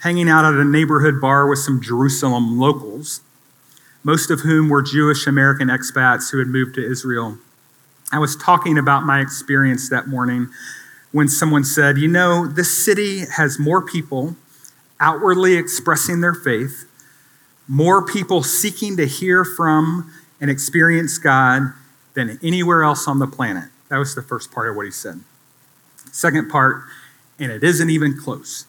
hanging 0.00 0.30
out 0.30 0.46
at 0.46 0.54
a 0.54 0.64
neighborhood 0.64 1.20
bar 1.20 1.46
with 1.46 1.58
some 1.58 1.82
Jerusalem 1.82 2.58
locals, 2.58 3.20
most 4.02 4.30
of 4.30 4.40
whom 4.40 4.70
were 4.70 4.82
Jewish 4.82 5.26
American 5.26 5.68
expats 5.68 6.30
who 6.30 6.38
had 6.38 6.48
moved 6.48 6.74
to 6.76 6.84
Israel, 6.84 7.36
I 8.10 8.18
was 8.18 8.34
talking 8.34 8.78
about 8.78 9.04
my 9.04 9.20
experience 9.20 9.88
that 9.90 10.08
morning 10.08 10.48
when 11.12 11.28
someone 11.28 11.64
said, 11.64 11.98
You 11.98 12.08
know, 12.08 12.46
this 12.46 12.84
city 12.84 13.24
has 13.36 13.58
more 13.58 13.84
people 13.84 14.36
outwardly 14.98 15.54
expressing 15.54 16.20
their 16.20 16.34
faith, 16.34 16.86
more 17.68 18.04
people 18.04 18.42
seeking 18.42 18.96
to 18.96 19.06
hear 19.06 19.44
from 19.44 20.12
and 20.40 20.50
experience 20.50 21.18
God 21.18 21.74
than 22.14 22.38
anywhere 22.42 22.82
else 22.82 23.06
on 23.06 23.18
the 23.18 23.26
planet. 23.26 23.68
That 23.88 23.98
was 23.98 24.14
the 24.14 24.22
first 24.22 24.50
part 24.50 24.68
of 24.68 24.76
what 24.76 24.86
he 24.86 24.92
said. 24.92 25.20
Second 26.10 26.50
part, 26.50 26.84
and 27.42 27.52
it 27.52 27.64
isn't 27.64 27.90
even 27.90 28.16
close. 28.16 28.66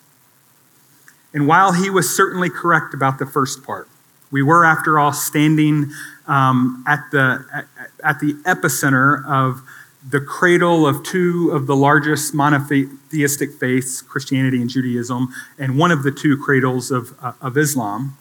And 1.33 1.47
while 1.47 1.73
he 1.73 1.89
was 1.89 2.15
certainly 2.15 2.49
correct 2.49 2.93
about 2.93 3.19
the 3.19 3.25
first 3.25 3.63
part, 3.63 3.87
we 4.31 4.41
were, 4.41 4.65
after 4.65 4.99
all, 4.99 5.13
standing 5.13 5.91
um, 6.27 6.83
at, 6.87 7.03
the, 7.11 7.45
at, 7.53 7.65
at 8.03 8.19
the 8.19 8.33
epicenter 8.45 9.25
of 9.27 9.61
the 10.07 10.19
cradle 10.19 10.85
of 10.85 11.03
two 11.03 11.51
of 11.51 11.67
the 11.67 11.75
largest 11.75 12.33
monotheistic 12.33 13.53
faiths, 13.53 14.01
Christianity 14.01 14.59
and 14.59 14.69
Judaism, 14.69 15.29
and 15.57 15.77
one 15.77 15.91
of 15.91 16.03
the 16.03 16.11
two 16.11 16.37
cradles 16.37 16.91
of, 16.91 17.13
uh, 17.21 17.33
of 17.41 17.57
Islam. 17.57 18.17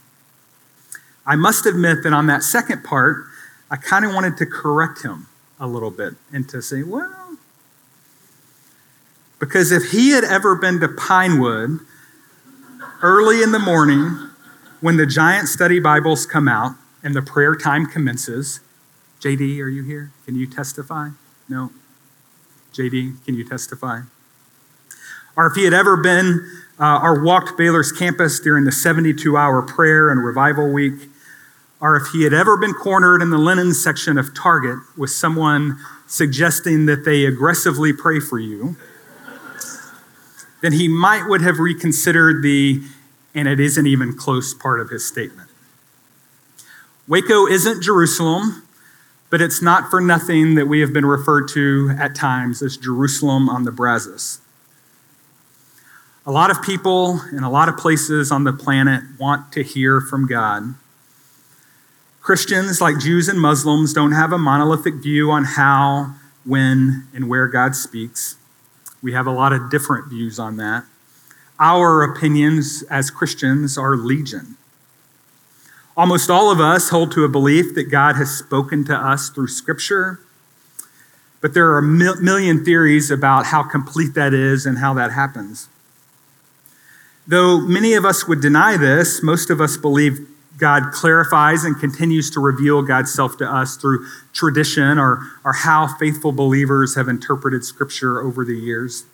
I 1.27 1.35
must 1.37 1.67
admit 1.67 2.03
that 2.05 2.13
on 2.13 2.27
that 2.27 2.43
second 2.43 2.85
part, 2.85 3.25
I 3.71 3.77
kind 3.77 4.05
of 4.05 4.13
wanted 4.15 4.37
to 4.37 4.47
correct 4.47 5.03
him 5.03 5.29
a 5.59 5.67
little 5.67 5.91
bit 5.91 6.15
and 6.33 6.49
to 6.51 6.61
say, 6.61 6.83
well, 6.83 7.22
because 9.43 9.73
if 9.73 9.91
he 9.91 10.11
had 10.11 10.23
ever 10.23 10.55
been 10.55 10.79
to 10.79 10.87
Pinewood 10.87 11.81
early 13.03 13.43
in 13.43 13.51
the 13.51 13.59
morning 13.59 14.31
when 14.81 14.97
the 14.97 15.05
giant 15.05 15.49
study 15.49 15.81
Bibles 15.81 16.27
come 16.27 16.47
out 16.47 16.77
and 17.03 17.13
the 17.13 17.23
prayer 17.23 17.57
time 17.57 17.87
commences, 17.87 18.61
JD, 19.21 19.59
are 19.59 19.69
you 19.69 19.83
here? 19.83 20.13
Can 20.27 20.37
you 20.37 20.47
testify? 20.47 21.09
No? 21.49 21.73
JD, 22.73 23.25
can 23.25 23.35
you 23.35 23.43
testify? 23.43 24.03
Or 25.37 25.49
if 25.49 25.57
he 25.57 25.65
had 25.65 25.75
ever 25.75 25.97
been 25.97 26.49
uh, 26.79 27.01
or 27.03 27.21
walked 27.25 27.59
Baylor's 27.59 27.91
campus 27.91 28.39
during 28.39 28.65
the 28.65 28.71
72 28.71 29.37
hour 29.37 29.61
prayer 29.61 30.09
and 30.09 30.25
revival 30.25 30.73
week, 30.73 31.09
or 31.81 31.97
if 31.97 32.13
he 32.13 32.23
had 32.23 32.33
ever 32.33 32.57
been 32.57 32.75
cornered 32.75 33.21
in 33.21 33.31
the 33.31 33.39
linen 33.39 33.75
section 33.75 34.19
of 34.19 34.37
Target 34.37 34.79
with 34.97 35.11
someone 35.11 35.81
suggesting 36.07 36.87
that 36.87 37.05
they 37.05 37.25
aggressively 37.25 37.93
pray 37.93 38.21
for 38.21 38.39
you, 38.39 38.77
then 40.63 40.73
he 40.73 40.89
might 40.89 41.29
would 41.29 41.43
have 41.43 41.59
reconsidered 41.59 42.43
the 42.43 42.83
and 43.35 43.49
it 43.49 43.61
isn't 43.61 43.87
even 43.87 44.17
close 44.17 44.55
part 44.55 44.81
of 44.81 44.91
his 44.91 45.07
statement. 45.07 45.49
Waco 47.09 47.47
isn't 47.47 47.83
Jerusalem, 47.83 48.67
but 49.31 49.41
it's 49.41 49.63
not 49.63 49.91
for 49.91 50.01
nothing 50.01 50.55
that 50.55 50.67
we 50.67 50.81
have 50.81 50.93
been 50.93 51.07
referred 51.07 51.49
to 51.49 51.95
at 51.99 52.15
times 52.15 52.63
as 52.63 52.77
Jerusalem 52.77 53.49
on 53.49 53.65
the 53.65 53.73
Brazos. 53.73 54.41
A 56.25 56.31
lot 56.31 56.51
of 56.51 56.63
people 56.63 57.21
in 57.33 57.43
a 57.43 57.51
lot 57.51 57.69
of 57.69 57.77
places 57.77 58.31
on 58.31 58.45
the 58.45 58.53
planet 58.53 59.03
want 59.19 59.51
to 59.53 59.63
hear 59.63 60.01
from 60.01 60.27
God. 60.27 60.75
Christians, 62.21 62.81
like 62.81 63.01
Jews 63.01 63.27
and 63.27 63.41
Muslims, 63.41 63.93
don't 63.93 64.13
have 64.13 64.33
a 64.33 64.39
monolithic 64.39 64.95
view 64.95 65.33
on 65.33 65.43
how, 65.45 66.15
when, 66.45 67.09
and 67.13 67.29
where 67.29 67.49
God 67.49 67.75
speaks. 67.75 68.37
We 69.03 69.13
have 69.13 69.27
a 69.27 69.33
lot 69.33 69.53
of 69.53 69.71
different 69.71 70.09
views 70.09 70.39
on 70.39 70.57
that. 70.59 70.85
Our 71.59 72.03
opinions 72.03 72.83
as 72.85 73.11
Christians 73.11 73.77
are 73.77 73.97
legion. 73.97 74.57
Almost 75.97 76.31
all 76.31 76.51
of 76.51 76.61
us 76.61 76.89
hold 76.89 77.13
to 77.13 77.25
a 77.25 77.29
belief 77.29 77.75
that 77.75 77.85
God 77.85 78.17
has 78.17 78.31
spoken 78.37 78.85
to 78.87 78.95
us 78.95 79.29
through 79.29 79.49
Scripture, 79.49 80.21
but 81.41 81.53
there 81.53 81.71
are 81.71 81.79
a 81.79 81.83
million 81.83 82.65
theories 82.65 83.11
about 83.11 83.47
how 83.47 83.63
complete 83.63 84.15
that 84.15 84.33
is 84.33 84.65
and 84.65 84.79
how 84.79 84.95
that 84.95 85.13
happens. 85.13 85.69
Though 87.27 87.61
many 87.61 87.95
of 87.95 88.05
us 88.05 88.27
would 88.27 88.41
deny 88.41 88.77
this, 88.77 89.23
most 89.23 89.51
of 89.51 89.61
us 89.61 89.77
believe 89.77 90.27
God 90.59 90.93
clarifies 90.93 91.65
and 91.65 91.79
continues 91.79 92.31
to 92.31 92.41
reveal 92.41 92.83
God's 92.83 93.13
self 93.13 93.37
to 93.39 93.51
us 93.51 93.77
through 93.77 94.07
tradition 94.33 94.99
or, 94.99 95.27
or 95.45 95.53
how 95.53 95.89
faithful 95.99 96.33
believers 96.33 96.95
have 96.95 97.09
interpreted 97.09 97.65
Scripture 97.65 98.21
over 98.21 98.45
the 98.45 98.55
years. 98.55 99.05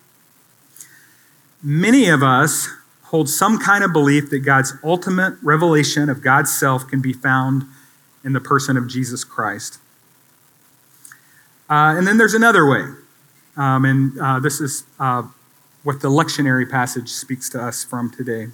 Many 1.62 2.09
of 2.09 2.23
us 2.23 2.68
hold 3.04 3.28
some 3.28 3.59
kind 3.59 3.83
of 3.83 3.92
belief 3.92 4.30
that 4.30 4.40
God's 4.40 4.75
ultimate 4.85 5.37
revelation 5.42 6.09
of 6.09 6.23
God's 6.23 6.57
self 6.57 6.87
can 6.87 7.00
be 7.00 7.12
found 7.12 7.64
in 8.25 8.33
the 8.33 8.40
person 8.40 8.76
of 8.76 8.87
Jesus 8.88 9.25
Christ. 9.25 9.78
Uh, 11.71 11.95
and 11.97 12.07
then 12.07 12.18
there's 12.18 12.35
another 12.35 12.68
way, 12.68 12.85
um, 13.57 13.85
and 13.85 14.18
uh, 14.21 14.38
this 14.40 14.61
is 14.61 14.85
uh, 14.99 15.23
what 15.83 16.00
the 16.00 16.09
lectionary 16.09 16.68
passage 16.68 17.09
speaks 17.09 17.49
to 17.50 17.62
us 17.62 17.85
from 17.85 18.11
today. 18.11 18.49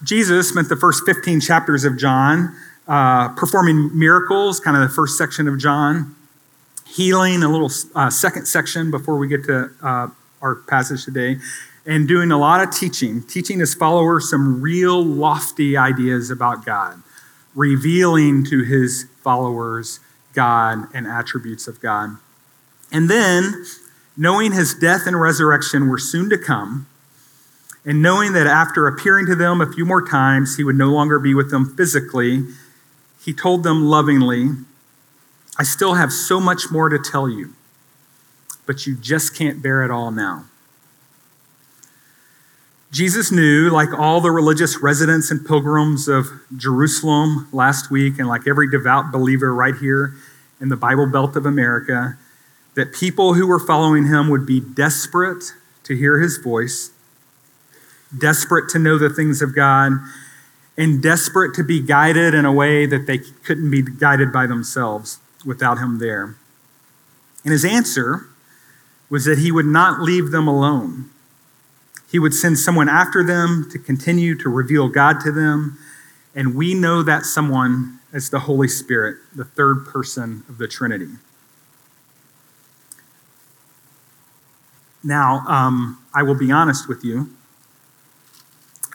Uh, 0.00 0.04
Jesus 0.04 0.48
spent 0.48 0.68
the 0.68 0.76
first 0.76 1.04
15 1.06 1.40
chapters 1.40 1.84
of 1.84 1.96
John 1.96 2.56
uh, 2.86 3.28
performing 3.30 3.96
miracles, 3.98 4.60
kind 4.60 4.76
of 4.76 4.82
the 4.82 4.94
first 4.94 5.18
section 5.18 5.46
of 5.48 5.58
John, 5.58 6.14
healing, 6.86 7.42
a 7.42 7.48
little 7.48 7.70
uh, 7.94 8.10
second 8.10 8.46
section 8.46 8.90
before 8.90 9.18
we 9.18 9.28
get 9.28 9.44
to 9.44 9.70
our 10.40 10.54
passage 10.54 11.04
today, 11.04 11.36
and 11.84 12.06
doing 12.06 12.30
a 12.30 12.38
lot 12.38 12.62
of 12.62 12.74
teaching, 12.74 13.22
teaching 13.22 13.58
his 13.58 13.74
followers 13.74 14.30
some 14.30 14.60
real 14.60 15.04
lofty 15.04 15.76
ideas 15.76 16.30
about 16.30 16.64
God, 16.64 17.02
revealing 17.54 18.44
to 18.44 18.62
his 18.62 19.06
followers 19.22 20.00
God 20.32 20.86
and 20.94 21.06
attributes 21.06 21.66
of 21.66 21.80
God. 21.80 22.16
And 22.92 23.10
then, 23.10 23.64
knowing 24.16 24.52
his 24.52 24.74
death 24.74 25.06
and 25.06 25.20
resurrection 25.20 25.88
were 25.88 25.98
soon 25.98 26.30
to 26.30 26.38
come, 26.38 26.86
and 27.88 28.02
knowing 28.02 28.34
that 28.34 28.46
after 28.46 28.86
appearing 28.86 29.24
to 29.24 29.34
them 29.34 29.62
a 29.62 29.72
few 29.72 29.86
more 29.86 30.06
times, 30.06 30.58
he 30.58 30.62
would 30.62 30.76
no 30.76 30.90
longer 30.90 31.18
be 31.18 31.32
with 31.32 31.50
them 31.50 31.74
physically, 31.74 32.44
he 33.24 33.32
told 33.32 33.62
them 33.62 33.86
lovingly, 33.86 34.50
I 35.58 35.62
still 35.62 35.94
have 35.94 36.12
so 36.12 36.38
much 36.38 36.70
more 36.70 36.90
to 36.90 36.98
tell 36.98 37.30
you, 37.30 37.54
but 38.66 38.86
you 38.86 38.94
just 38.94 39.34
can't 39.34 39.62
bear 39.62 39.82
it 39.84 39.90
all 39.90 40.10
now. 40.10 40.44
Jesus 42.90 43.32
knew, 43.32 43.70
like 43.70 43.98
all 43.98 44.20
the 44.20 44.30
religious 44.30 44.82
residents 44.82 45.30
and 45.30 45.46
pilgrims 45.46 46.08
of 46.08 46.26
Jerusalem 46.54 47.48
last 47.52 47.90
week, 47.90 48.18
and 48.18 48.28
like 48.28 48.46
every 48.46 48.70
devout 48.70 49.10
believer 49.10 49.54
right 49.54 49.74
here 49.74 50.12
in 50.60 50.68
the 50.68 50.76
Bible 50.76 51.06
Belt 51.06 51.36
of 51.36 51.46
America, 51.46 52.18
that 52.74 52.92
people 52.92 53.32
who 53.32 53.46
were 53.46 53.58
following 53.58 54.08
him 54.08 54.28
would 54.28 54.44
be 54.44 54.60
desperate 54.60 55.54
to 55.84 55.96
hear 55.96 56.20
his 56.20 56.36
voice, 56.36 56.90
desperate 58.16 58.68
to 58.70 58.78
know 58.78 58.98
the 58.98 59.10
things 59.10 59.42
of 59.42 59.54
God, 59.54 59.92
and 60.76 61.02
desperate 61.02 61.54
to 61.54 61.64
be 61.64 61.80
guided 61.80 62.34
in 62.34 62.44
a 62.44 62.52
way 62.52 62.86
that 62.86 63.06
they 63.06 63.18
couldn't 63.18 63.70
be 63.70 63.82
guided 63.82 64.32
by 64.32 64.46
themselves 64.46 65.18
without 65.44 65.78
him 65.78 65.98
there. 65.98 66.36
And 67.44 67.52
his 67.52 67.64
answer 67.64 68.26
was 69.10 69.24
that 69.24 69.38
he 69.38 69.50
would 69.50 69.66
not 69.66 70.00
leave 70.00 70.30
them 70.30 70.46
alone 70.46 71.10
he 72.10 72.18
would 72.18 72.34
send 72.34 72.58
someone 72.58 72.88
after 72.88 73.22
them 73.22 73.68
to 73.70 73.78
continue 73.78 74.34
to 74.38 74.48
reveal 74.48 74.88
God 74.88 75.20
to 75.20 75.32
them. 75.32 75.78
And 76.34 76.54
we 76.54 76.72
know 76.72 77.02
that 77.02 77.24
someone 77.24 77.98
as 78.12 78.30
the 78.30 78.40
Holy 78.40 78.68
Spirit, 78.68 79.18
the 79.34 79.44
third 79.44 79.84
person 79.86 80.42
of 80.48 80.56
the 80.56 80.66
Trinity. 80.66 81.10
Now, 85.04 85.44
um, 85.46 86.02
I 86.14 86.22
will 86.22 86.34
be 86.34 86.50
honest 86.50 86.88
with 86.88 87.04
you. 87.04 87.30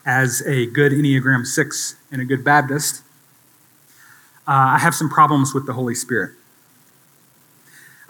As 0.06 0.42
a 0.46 0.66
good 0.66 0.92
Enneagram 0.92 1.46
6 1.46 1.96
and 2.12 2.22
a 2.22 2.26
good 2.26 2.44
Baptist, 2.44 3.04
uh, 4.46 4.76
I 4.76 4.80
have 4.80 4.94
some 4.94 5.10
problems 5.10 5.54
with 5.54 5.66
the 5.66 5.74
Holy 5.74 5.96
Spirit. 5.96 6.32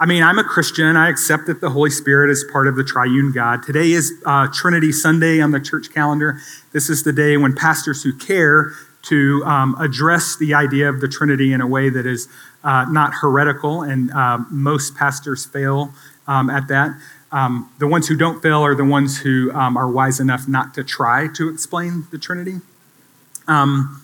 I 0.00 0.06
mean, 0.06 0.24
I'm 0.24 0.38
a 0.38 0.44
Christian. 0.44 0.96
I 0.96 1.08
accept 1.08 1.46
that 1.46 1.60
the 1.60 1.70
Holy 1.70 1.90
Spirit 1.90 2.30
is 2.30 2.44
part 2.50 2.66
of 2.66 2.74
the 2.74 2.82
triune 2.82 3.30
God. 3.30 3.62
Today 3.62 3.92
is 3.92 4.12
uh, 4.26 4.48
Trinity 4.52 4.90
Sunday 4.90 5.40
on 5.40 5.52
the 5.52 5.60
church 5.60 5.94
calendar. 5.94 6.40
This 6.72 6.90
is 6.90 7.04
the 7.04 7.12
day 7.12 7.36
when 7.36 7.54
pastors 7.54 8.02
who 8.02 8.12
care 8.12 8.72
to 9.02 9.44
um, 9.44 9.76
address 9.78 10.36
the 10.36 10.52
idea 10.52 10.88
of 10.88 11.00
the 11.00 11.06
Trinity 11.06 11.52
in 11.52 11.60
a 11.60 11.66
way 11.66 11.90
that 11.90 12.06
is 12.06 12.26
uh, 12.64 12.86
not 12.88 13.14
heretical, 13.14 13.82
and 13.82 14.10
uh, 14.10 14.38
most 14.50 14.96
pastors 14.96 15.46
fail 15.46 15.92
um, 16.26 16.50
at 16.50 16.66
that. 16.68 16.98
Um, 17.34 17.68
the 17.80 17.88
ones 17.88 18.06
who 18.06 18.16
don't 18.16 18.40
fail 18.40 18.64
are 18.64 18.76
the 18.76 18.84
ones 18.84 19.18
who 19.18 19.50
um, 19.52 19.76
are 19.76 19.90
wise 19.90 20.20
enough 20.20 20.46
not 20.46 20.72
to 20.74 20.84
try 20.84 21.26
to 21.34 21.48
explain 21.48 22.06
the 22.12 22.18
Trinity. 22.18 22.60
Um, 23.48 24.00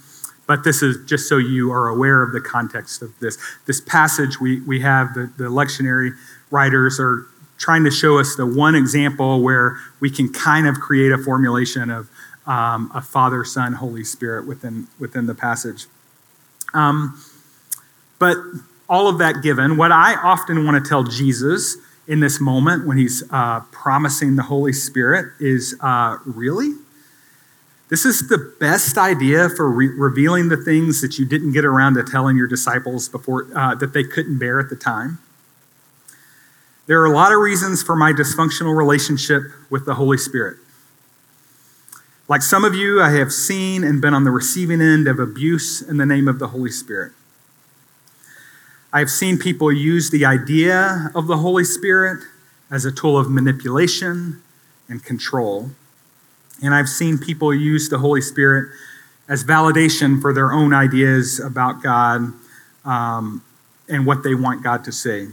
but 0.48 0.64
this 0.64 0.82
is 0.82 1.06
just 1.06 1.28
so 1.28 1.36
you 1.36 1.70
are 1.70 1.86
aware 1.86 2.24
of 2.24 2.32
the 2.32 2.40
context 2.40 3.02
of 3.02 3.16
this. 3.20 3.38
This 3.66 3.80
passage, 3.80 4.40
we, 4.40 4.60
we 4.62 4.80
have 4.80 5.14
the, 5.14 5.30
the 5.38 5.44
lectionary 5.44 6.10
writers 6.50 6.98
are 6.98 7.26
trying 7.56 7.84
to 7.84 7.90
show 7.92 8.18
us 8.18 8.34
the 8.34 8.46
one 8.46 8.74
example 8.74 9.40
where 9.40 9.76
we 10.00 10.10
can 10.10 10.32
kind 10.32 10.66
of 10.66 10.80
create 10.80 11.12
a 11.12 11.18
formulation 11.18 11.88
of 11.88 12.10
um, 12.46 12.90
a 12.92 13.00
Father, 13.00 13.44
Son, 13.44 13.74
Holy 13.74 14.02
Spirit 14.02 14.44
within, 14.44 14.88
within 14.98 15.26
the 15.26 15.36
passage. 15.36 15.86
Um, 16.74 17.22
but 18.18 18.36
all 18.88 19.06
of 19.06 19.18
that 19.18 19.40
given, 19.40 19.76
what 19.76 19.92
I 19.92 20.16
often 20.16 20.66
want 20.66 20.82
to 20.82 20.88
tell 20.88 21.04
Jesus 21.04 21.76
in 22.10 22.18
this 22.18 22.40
moment 22.40 22.84
when 22.88 22.98
he's 22.98 23.22
uh, 23.30 23.60
promising 23.70 24.34
the 24.34 24.42
Holy 24.42 24.72
Spirit 24.72 25.32
is 25.38 25.76
uh, 25.80 26.16
really? 26.26 26.72
This 27.88 28.04
is 28.04 28.28
the 28.28 28.52
best 28.58 28.98
idea 28.98 29.48
for 29.48 29.70
re- 29.70 29.86
revealing 29.86 30.48
the 30.48 30.56
things 30.56 31.00
that 31.02 31.20
you 31.20 31.24
didn't 31.24 31.52
get 31.52 31.64
around 31.64 31.94
to 31.94 32.02
telling 32.02 32.36
your 32.36 32.48
disciples 32.48 33.08
before 33.08 33.46
uh, 33.56 33.76
that 33.76 33.92
they 33.92 34.02
couldn't 34.02 34.40
bear 34.40 34.58
at 34.58 34.70
the 34.70 34.76
time. 34.76 35.18
There 36.88 37.00
are 37.00 37.06
a 37.06 37.14
lot 37.14 37.30
of 37.30 37.38
reasons 37.38 37.80
for 37.80 37.94
my 37.94 38.12
dysfunctional 38.12 38.76
relationship 38.76 39.44
with 39.70 39.86
the 39.86 39.94
Holy 39.94 40.18
Spirit. 40.18 40.56
Like 42.26 42.42
some 42.42 42.64
of 42.64 42.74
you, 42.74 43.00
I 43.00 43.10
have 43.10 43.32
seen 43.32 43.84
and 43.84 44.00
been 44.00 44.14
on 44.14 44.24
the 44.24 44.32
receiving 44.32 44.80
end 44.80 45.06
of 45.06 45.20
abuse 45.20 45.80
in 45.80 45.96
the 45.98 46.06
name 46.06 46.26
of 46.26 46.40
the 46.40 46.48
Holy 46.48 46.70
Spirit. 46.72 47.12
I've 48.92 49.10
seen 49.10 49.38
people 49.38 49.70
use 49.70 50.10
the 50.10 50.24
idea 50.24 51.12
of 51.14 51.28
the 51.28 51.36
Holy 51.36 51.64
Spirit 51.64 52.24
as 52.70 52.84
a 52.84 52.90
tool 52.90 53.16
of 53.16 53.30
manipulation 53.30 54.42
and 54.88 55.02
control. 55.02 55.70
And 56.62 56.74
I've 56.74 56.88
seen 56.88 57.16
people 57.16 57.54
use 57.54 57.88
the 57.88 57.98
Holy 57.98 58.20
Spirit 58.20 58.70
as 59.28 59.44
validation 59.44 60.20
for 60.20 60.32
their 60.32 60.52
own 60.52 60.74
ideas 60.74 61.38
about 61.38 61.82
God 61.82 62.32
um, 62.84 63.44
and 63.88 64.04
what 64.04 64.24
they 64.24 64.34
want 64.34 64.64
God 64.64 64.82
to 64.84 64.92
say. 64.92 65.28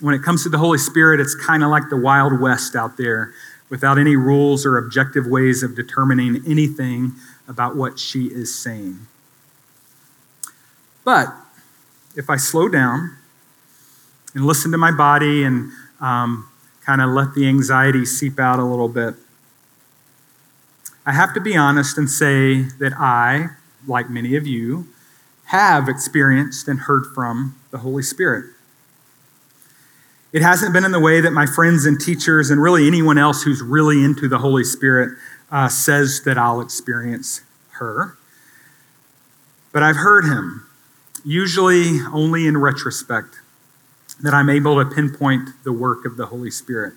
When 0.00 0.14
it 0.14 0.22
comes 0.22 0.42
to 0.42 0.50
the 0.50 0.58
Holy 0.58 0.78
Spirit, 0.78 1.20
it's 1.20 1.34
kind 1.34 1.64
of 1.64 1.70
like 1.70 1.88
the 1.88 1.96
Wild 1.96 2.38
West 2.38 2.76
out 2.76 2.98
there 2.98 3.32
without 3.70 3.98
any 3.98 4.14
rules 4.14 4.66
or 4.66 4.76
objective 4.76 5.26
ways 5.26 5.62
of 5.62 5.74
determining 5.74 6.42
anything 6.46 7.12
about 7.48 7.76
what 7.76 7.98
she 7.98 8.26
is 8.26 8.54
saying. 8.54 9.06
But 11.02 11.28
if 12.16 12.30
I 12.30 12.36
slow 12.36 12.68
down 12.68 13.16
and 14.34 14.44
listen 14.44 14.72
to 14.72 14.78
my 14.78 14.90
body 14.90 15.44
and 15.44 15.70
um, 16.00 16.48
kind 16.84 17.00
of 17.00 17.10
let 17.10 17.34
the 17.34 17.46
anxiety 17.46 18.04
seep 18.04 18.40
out 18.40 18.58
a 18.58 18.64
little 18.64 18.88
bit, 18.88 19.14
I 21.04 21.12
have 21.12 21.34
to 21.34 21.40
be 21.40 21.56
honest 21.56 21.98
and 21.98 22.10
say 22.10 22.62
that 22.80 22.92
I, 22.98 23.50
like 23.86 24.10
many 24.10 24.34
of 24.34 24.46
you, 24.46 24.88
have 25.46 25.88
experienced 25.88 26.66
and 26.66 26.80
heard 26.80 27.04
from 27.14 27.54
the 27.70 27.78
Holy 27.78 28.02
Spirit. 28.02 28.46
It 30.32 30.42
hasn't 30.42 30.72
been 30.72 30.84
in 30.84 30.90
the 30.90 31.00
way 31.00 31.20
that 31.20 31.30
my 31.30 31.46
friends 31.46 31.86
and 31.86 32.00
teachers, 32.00 32.50
and 32.50 32.60
really 32.60 32.86
anyone 32.86 33.16
else 33.16 33.42
who's 33.42 33.62
really 33.62 34.02
into 34.02 34.28
the 34.28 34.38
Holy 34.38 34.64
Spirit, 34.64 35.16
uh, 35.50 35.68
says 35.68 36.22
that 36.24 36.36
I'll 36.36 36.60
experience 36.60 37.42
her. 37.78 38.16
But 39.72 39.84
I've 39.84 39.96
heard 39.96 40.24
him, 40.24 40.65
usually 41.26 41.98
only 42.12 42.46
in 42.46 42.56
retrospect, 42.56 43.40
that 44.22 44.32
I'm 44.32 44.48
able 44.48 44.82
to 44.82 44.88
pinpoint 44.88 45.50
the 45.64 45.72
work 45.72 46.06
of 46.06 46.16
the 46.16 46.26
Holy 46.26 46.50
Spirit. 46.50 46.94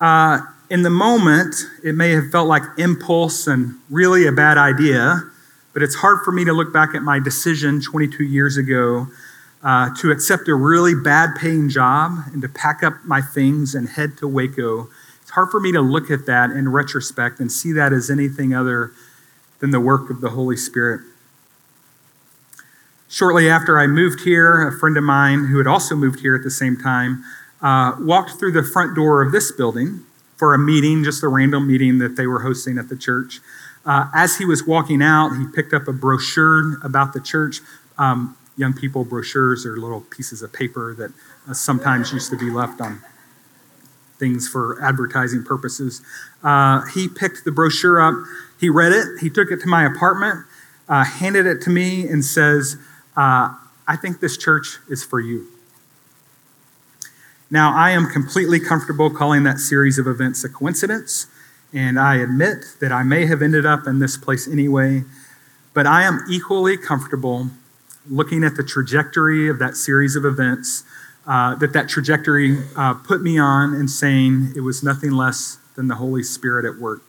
Uh, 0.00 0.40
in 0.68 0.82
the 0.82 0.90
moment, 0.90 1.54
it 1.84 1.94
may 1.94 2.10
have 2.10 2.30
felt 2.30 2.48
like 2.48 2.62
impulse 2.76 3.46
and 3.46 3.76
really 3.88 4.26
a 4.26 4.32
bad 4.32 4.58
idea, 4.58 5.22
but 5.72 5.82
it's 5.82 5.94
hard 5.96 6.24
for 6.24 6.32
me 6.32 6.44
to 6.44 6.52
look 6.52 6.72
back 6.72 6.94
at 6.94 7.02
my 7.02 7.20
decision 7.20 7.80
22 7.80 8.24
years 8.24 8.56
ago 8.56 9.06
uh, 9.62 9.90
to 9.94 10.10
accept 10.10 10.48
a 10.48 10.54
really 10.54 10.94
bad 10.94 11.36
paying 11.36 11.68
job 11.68 12.12
and 12.32 12.42
to 12.42 12.48
pack 12.48 12.82
up 12.82 12.94
my 13.04 13.20
things 13.20 13.74
and 13.74 13.90
head 13.90 14.16
to 14.18 14.26
Waco. 14.26 14.88
It's 15.22 15.30
hard 15.30 15.50
for 15.50 15.60
me 15.60 15.70
to 15.72 15.80
look 15.80 16.10
at 16.10 16.26
that 16.26 16.50
in 16.50 16.68
retrospect 16.70 17.38
and 17.40 17.50
see 17.52 17.72
that 17.72 17.92
as 17.92 18.10
anything 18.10 18.54
other 18.54 18.92
than 19.60 19.70
the 19.70 19.80
work 19.80 20.10
of 20.10 20.20
the 20.20 20.30
Holy 20.30 20.56
Spirit. 20.56 21.02
Shortly 23.10 23.50
after 23.50 23.76
I 23.76 23.88
moved 23.88 24.20
here, 24.20 24.68
a 24.68 24.70
friend 24.70 24.96
of 24.96 25.02
mine 25.02 25.46
who 25.46 25.58
had 25.58 25.66
also 25.66 25.96
moved 25.96 26.20
here 26.20 26.36
at 26.36 26.44
the 26.44 26.50
same 26.50 26.76
time 26.76 27.24
uh, 27.60 27.96
walked 27.98 28.38
through 28.38 28.52
the 28.52 28.62
front 28.62 28.94
door 28.94 29.20
of 29.20 29.32
this 29.32 29.50
building 29.50 30.04
for 30.36 30.54
a 30.54 30.58
meeting, 30.58 31.02
just 31.02 31.24
a 31.24 31.28
random 31.28 31.66
meeting 31.66 31.98
that 31.98 32.14
they 32.14 32.28
were 32.28 32.42
hosting 32.42 32.78
at 32.78 32.88
the 32.88 32.96
church. 32.96 33.40
Uh, 33.84 34.08
as 34.14 34.38
he 34.38 34.44
was 34.44 34.64
walking 34.64 35.02
out, 35.02 35.30
he 35.30 35.44
picked 35.44 35.74
up 35.74 35.88
a 35.88 35.92
brochure 35.92 36.80
about 36.84 37.12
the 37.12 37.20
church. 37.20 37.58
Um, 37.98 38.36
young 38.56 38.74
people, 38.74 39.04
brochures 39.04 39.66
are 39.66 39.76
little 39.76 40.02
pieces 40.02 40.40
of 40.40 40.52
paper 40.52 40.94
that 40.94 41.10
uh, 41.48 41.52
sometimes 41.52 42.12
used 42.12 42.30
to 42.30 42.38
be 42.38 42.48
left 42.48 42.80
on 42.80 43.02
things 44.20 44.46
for 44.46 44.80
advertising 44.84 45.42
purposes. 45.42 46.00
Uh, 46.44 46.82
he 46.94 47.08
picked 47.08 47.44
the 47.44 47.50
brochure 47.50 48.00
up, 48.00 48.14
he 48.60 48.68
read 48.68 48.92
it, 48.92 49.18
he 49.20 49.28
took 49.28 49.50
it 49.50 49.60
to 49.62 49.66
my 49.66 49.84
apartment, 49.84 50.46
uh, 50.88 51.02
handed 51.04 51.44
it 51.44 51.60
to 51.62 51.70
me, 51.70 52.06
and 52.06 52.24
says, 52.24 52.76
uh, 53.20 53.54
I 53.86 53.96
think 53.96 54.20
this 54.20 54.38
church 54.38 54.78
is 54.88 55.04
for 55.04 55.20
you. 55.20 55.46
Now, 57.50 57.76
I 57.76 57.90
am 57.90 58.08
completely 58.08 58.58
comfortable 58.58 59.10
calling 59.10 59.42
that 59.42 59.58
series 59.58 59.98
of 59.98 60.06
events 60.06 60.42
a 60.42 60.48
coincidence, 60.48 61.26
and 61.70 62.00
I 62.00 62.16
admit 62.16 62.76
that 62.80 62.92
I 62.92 63.02
may 63.02 63.26
have 63.26 63.42
ended 63.42 63.66
up 63.66 63.86
in 63.86 63.98
this 63.98 64.16
place 64.16 64.48
anyway, 64.48 65.04
but 65.74 65.86
I 65.86 66.04
am 66.04 66.24
equally 66.30 66.78
comfortable 66.78 67.50
looking 68.08 68.42
at 68.42 68.54
the 68.54 68.62
trajectory 68.62 69.50
of 69.50 69.58
that 69.58 69.76
series 69.76 70.16
of 70.16 70.24
events 70.24 70.84
uh, 71.26 71.54
that 71.56 71.74
that 71.74 71.90
trajectory 71.90 72.56
uh, 72.74 72.94
put 72.94 73.20
me 73.20 73.38
on 73.38 73.74
and 73.74 73.90
saying 73.90 74.54
it 74.56 74.60
was 74.60 74.82
nothing 74.82 75.10
less 75.10 75.58
than 75.74 75.88
the 75.88 75.96
Holy 75.96 76.22
Spirit 76.22 76.64
at 76.64 76.80
work. 76.80 77.02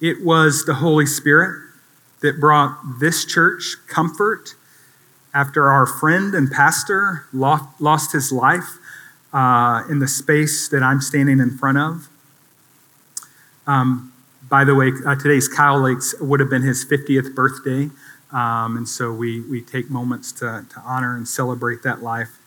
It 0.00 0.24
was 0.24 0.64
the 0.64 0.74
Holy 0.74 1.06
Spirit 1.06 1.71
that 2.22 2.40
brought 2.40 2.78
this 3.00 3.24
church 3.24 3.76
comfort 3.86 4.54
after 5.34 5.70
our 5.70 5.86
friend 5.86 6.34
and 6.34 6.50
pastor 6.50 7.26
lost 7.32 8.12
his 8.12 8.32
life 8.32 8.78
uh, 9.32 9.82
in 9.88 9.98
the 9.98 10.08
space 10.08 10.68
that 10.68 10.82
I'm 10.82 11.00
standing 11.00 11.40
in 11.40 11.56
front 11.56 11.78
of. 11.78 12.08
Um, 13.66 14.12
by 14.48 14.64
the 14.64 14.74
way, 14.74 14.92
uh, 15.06 15.14
today's 15.14 15.48
Kyle 15.48 15.80
Lake's 15.80 16.14
would 16.20 16.40
have 16.40 16.50
been 16.50 16.62
his 16.62 16.84
50th 16.84 17.34
birthday, 17.34 17.90
um, 18.32 18.76
and 18.76 18.88
so 18.88 19.12
we, 19.12 19.40
we 19.40 19.62
take 19.62 19.88
moments 19.88 20.32
to, 20.32 20.66
to 20.68 20.80
honor 20.80 21.16
and 21.16 21.26
celebrate 21.26 21.82
that 21.82 22.02
life. 22.02 22.38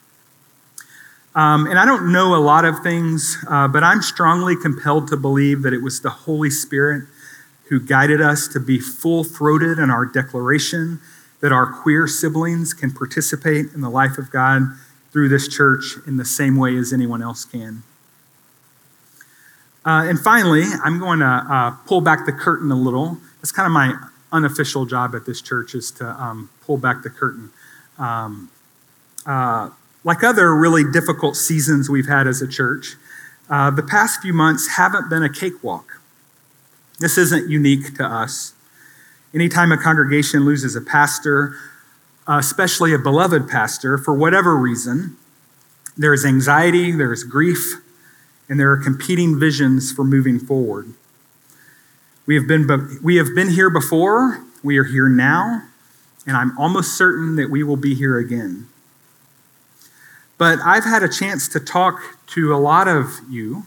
Um, 1.33 1.67
and 1.67 1.77
I 1.77 1.85
don't 1.85 2.13
know 2.13 2.35
a 2.35 2.39
lot 2.39 2.63
of 2.63 2.79
things, 2.81 3.43
uh, 3.49 3.67
but 3.67 3.83
I'm 3.83 4.01
strongly 4.01 4.55
compelled 4.55 5.07
to 5.09 5.17
believe 5.17 5.63
that 5.63 5.73
it 5.73 5.81
was 5.81 6.01
the 6.01 6.09
Holy 6.09 6.49
Spirit 6.49 7.05
who 7.69 7.79
guided 7.79 8.21
us 8.21 8.47
to 8.47 8.59
be 8.59 8.79
full 8.79 9.23
throated 9.23 9.79
in 9.79 9.89
our 9.89 10.05
declaration 10.05 10.99
that 11.41 11.51
our 11.51 11.65
queer 11.65 12.07
siblings 12.07 12.73
can 12.73 12.91
participate 12.91 13.67
in 13.73 13.81
the 13.81 13.89
life 13.89 14.17
of 14.17 14.31
God 14.31 14.63
through 15.11 15.29
this 15.29 15.47
church 15.47 15.95
in 16.05 16.17
the 16.17 16.25
same 16.25 16.57
way 16.57 16.75
as 16.75 16.91
anyone 16.91 17.21
else 17.21 17.45
can. 17.45 17.83
Uh, 19.85 20.05
and 20.07 20.19
finally, 20.19 20.63
I'm 20.83 20.99
going 20.99 21.19
to 21.19 21.25
uh, 21.25 21.71
pull 21.85 22.01
back 22.01 22.25
the 22.25 22.31
curtain 22.31 22.71
a 22.71 22.75
little. 22.75 23.17
That's 23.37 23.51
kind 23.51 23.67
of 23.67 23.71
my 23.71 23.93
unofficial 24.31 24.85
job 24.85 25.13
at 25.13 25.25
this 25.25 25.41
church 25.41 25.75
is 25.75 25.91
to 25.91 26.07
um, 26.07 26.49
pull 26.61 26.77
back 26.77 27.03
the 27.03 27.09
curtain. 27.09 27.51
Um, 27.97 28.49
uh, 29.25 29.69
like 30.03 30.23
other 30.23 30.55
really 30.55 30.83
difficult 30.83 31.35
seasons 31.35 31.89
we've 31.89 32.07
had 32.07 32.27
as 32.27 32.41
a 32.41 32.47
church, 32.47 32.95
uh, 33.49 33.69
the 33.71 33.83
past 33.83 34.21
few 34.21 34.33
months 34.33 34.75
haven't 34.77 35.09
been 35.09 35.23
a 35.23 35.29
cakewalk. 35.29 36.01
This 36.99 37.17
isn't 37.17 37.49
unique 37.49 37.95
to 37.95 38.05
us. 38.05 38.53
Anytime 39.33 39.71
a 39.71 39.77
congregation 39.77 40.45
loses 40.45 40.75
a 40.75 40.81
pastor, 40.81 41.55
especially 42.27 42.93
a 42.93 42.99
beloved 42.99 43.49
pastor, 43.49 43.97
for 43.97 44.13
whatever 44.13 44.55
reason, 44.55 45.17
there 45.97 46.13
is 46.13 46.25
anxiety, 46.25 46.91
there 46.91 47.11
is 47.11 47.23
grief, 47.23 47.81
and 48.47 48.59
there 48.59 48.71
are 48.71 48.77
competing 48.77 49.39
visions 49.39 49.91
for 49.91 50.03
moving 50.03 50.39
forward. 50.39 50.93
We 52.25 52.35
have 52.35 52.47
been, 52.47 52.99
we 53.03 53.17
have 53.17 53.35
been 53.35 53.49
here 53.49 53.69
before, 53.69 54.43
we 54.63 54.77
are 54.77 54.83
here 54.83 55.09
now, 55.09 55.63
and 56.25 56.35
I'm 56.35 56.57
almost 56.57 56.97
certain 56.97 57.35
that 57.35 57.49
we 57.49 57.61
will 57.61 57.77
be 57.77 57.93
here 57.93 58.17
again. 58.17 58.67
But 60.37 60.59
I've 60.59 60.83
had 60.83 61.03
a 61.03 61.09
chance 61.09 61.47
to 61.49 61.59
talk 61.59 62.01
to 62.27 62.53
a 62.53 62.57
lot 62.57 62.87
of 62.87 63.19
you, 63.29 63.65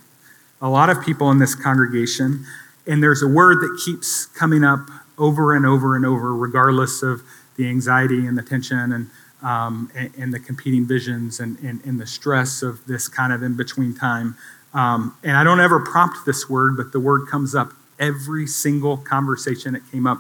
a 0.61 0.69
lot 0.69 0.91
of 0.91 1.03
people 1.03 1.31
in 1.31 1.39
this 1.39 1.55
congregation, 1.55 2.45
and 2.89 3.03
there's 3.03 3.23
a 3.23 3.29
word 3.29 3.61
that 3.61 3.81
keeps 3.85 4.27
coming 4.27 4.65
up 4.65 4.89
over 5.19 5.55
and 5.55 5.67
over 5.67 5.95
and 5.95 6.07
over, 6.07 6.35
regardless 6.35 7.03
of 7.03 7.23
the 7.57 7.69
anxiety 7.69 8.27
and 8.27 8.37
the 8.39 8.43
tension 8.43 8.93
and, 8.93 9.11
um, 9.43 9.91
and, 9.95 10.11
and, 10.17 10.33
the 10.33 10.41
competing 10.41 10.87
visions 10.87 11.39
and, 11.39 11.59
and, 11.59 11.85
and, 11.85 12.01
the 12.01 12.07
stress 12.07 12.63
of 12.63 12.85
this 12.87 13.09
kind 13.09 13.33
of 13.33 13.43
in 13.43 13.57
between 13.57 13.95
time. 13.95 14.37
Um, 14.73 15.17
and 15.23 15.37
I 15.37 15.45
don't 15.45 15.61
ever 15.61 15.81
prompt 15.81 16.19
this 16.25 16.49
word, 16.49 16.77
but 16.77 16.93
the 16.93 17.01
word 17.01 17.29
comes 17.29 17.55
up 17.55 17.73
every 17.99 18.47
single 18.47 18.97
conversation. 18.97 19.75
It 19.75 19.83
came 19.91 20.07
up 20.07 20.19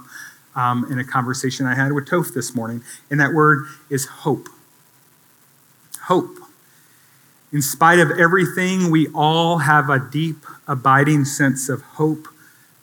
um, 0.55 0.87
in 0.91 0.99
a 0.99 1.05
conversation 1.05 1.65
I 1.67 1.75
had 1.75 1.93
with 1.93 2.07
Toph 2.07 2.35
this 2.35 2.55
morning, 2.55 2.83
and 3.11 3.19
that 3.21 3.33
word 3.33 3.67
is 3.89 4.07
hope. 4.07 4.49
hope. 6.03 6.37
In 7.53 7.63
spite 7.63 7.99
of 7.99 8.11
everything, 8.11 8.91
we 8.91 9.09
all 9.15 9.59
have 9.59 9.89
a 9.89 9.99
deep, 9.99 10.45
abiding 10.67 11.25
sense 11.25 11.69
of 11.69 11.83
hope 11.83 12.29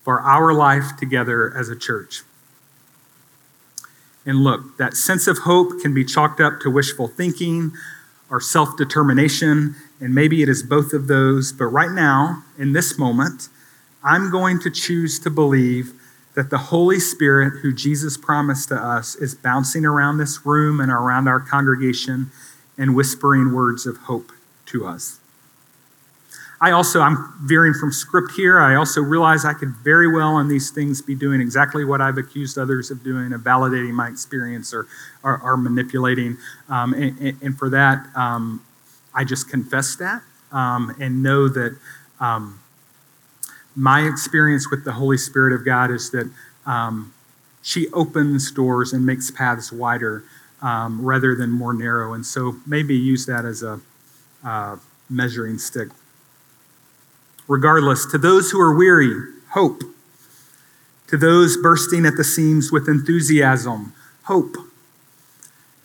for 0.05 0.21
our 0.21 0.53
life 0.53 0.95
together 0.97 1.51
as 1.57 1.67
a 1.67 1.75
church. 1.75 2.21
And 4.25 4.43
look, 4.43 4.77
that 4.77 4.93
sense 4.93 5.27
of 5.27 5.39
hope 5.39 5.81
can 5.81 5.93
be 5.93 6.05
chalked 6.05 6.39
up 6.39 6.59
to 6.61 6.69
wishful 6.69 7.07
thinking 7.07 7.73
or 8.29 8.39
self 8.39 8.77
determination, 8.77 9.75
and 9.99 10.15
maybe 10.15 10.41
it 10.41 10.49
is 10.49 10.63
both 10.63 10.93
of 10.93 11.07
those. 11.07 11.51
But 11.51 11.65
right 11.65 11.91
now, 11.91 12.43
in 12.57 12.73
this 12.73 12.97
moment, 12.97 13.49
I'm 14.03 14.31
going 14.31 14.59
to 14.59 14.71
choose 14.71 15.19
to 15.19 15.29
believe 15.29 15.93
that 16.35 16.49
the 16.49 16.57
Holy 16.57 16.99
Spirit, 16.99 17.61
who 17.61 17.73
Jesus 17.73 18.17
promised 18.17 18.69
to 18.69 18.75
us, 18.75 19.15
is 19.15 19.33
bouncing 19.33 19.85
around 19.85 20.17
this 20.17 20.45
room 20.45 20.79
and 20.79 20.91
around 20.91 21.27
our 21.27 21.39
congregation 21.39 22.29
and 22.77 22.95
whispering 22.95 23.53
words 23.53 23.85
of 23.85 23.97
hope 23.97 24.31
to 24.67 24.85
us. 24.85 25.19
I 26.61 26.71
also, 26.71 27.01
I'm 27.01 27.33
veering 27.41 27.73
from 27.73 27.91
script 27.91 28.31
here. 28.31 28.59
I 28.59 28.75
also 28.75 29.01
realize 29.01 29.43
I 29.43 29.53
could 29.53 29.69
very 29.83 30.07
well 30.07 30.37
in 30.39 30.47
these 30.47 30.71
things 30.71 31.01
be 31.01 31.13
doing 31.13 31.41
exactly 31.41 31.83
what 31.83 32.01
I've 32.01 32.17
accused 32.17 32.57
others 32.57 32.91
of 32.91 33.03
doing, 33.03 33.33
of 33.33 33.41
validating 33.41 33.91
my 33.91 34.07
experience 34.07 34.73
or, 34.73 34.87
or, 35.21 35.39
or 35.43 35.57
manipulating. 35.57 36.37
Um, 36.69 36.93
and, 36.93 37.37
and, 37.41 37.57
for 37.57 37.69
that, 37.71 38.05
um, 38.15 38.65
I 39.13 39.25
just 39.25 39.49
confess 39.49 39.95
that 39.97 40.21
um, 40.51 40.95
and 40.99 41.21
know 41.21 41.49
that 41.49 41.77
um, 42.19 42.61
my 43.75 44.01
experience 44.01 44.71
with 44.71 44.85
the 44.85 44.93
Holy 44.93 45.17
Spirit 45.17 45.53
of 45.53 45.65
God 45.65 45.91
is 45.91 46.11
that 46.11 46.31
um, 46.65 47.13
she 47.61 47.89
opens 47.89 48.49
doors 48.51 48.93
and 48.93 49.05
makes 49.05 49.29
paths 49.29 49.71
wider 49.71 50.23
um, 50.61 51.03
rather 51.05 51.35
than 51.35 51.51
more 51.51 51.73
narrow. 51.73 52.13
And 52.13 52.25
so 52.25 52.55
maybe 52.65 52.95
use 52.95 53.25
that 53.25 53.43
as 53.43 53.61
a 53.61 53.81
uh, 54.43 54.77
measuring 55.09 55.57
stick. 55.57 55.89
Regardless, 57.47 58.05
to 58.07 58.17
those 58.17 58.51
who 58.51 58.59
are 58.59 58.75
weary, 58.75 59.13
hope. 59.51 59.83
To 61.07 61.17
those 61.17 61.57
bursting 61.57 62.05
at 62.05 62.15
the 62.17 62.23
seams 62.23 62.71
with 62.71 62.87
enthusiasm, 62.87 63.93
hope. 64.23 64.55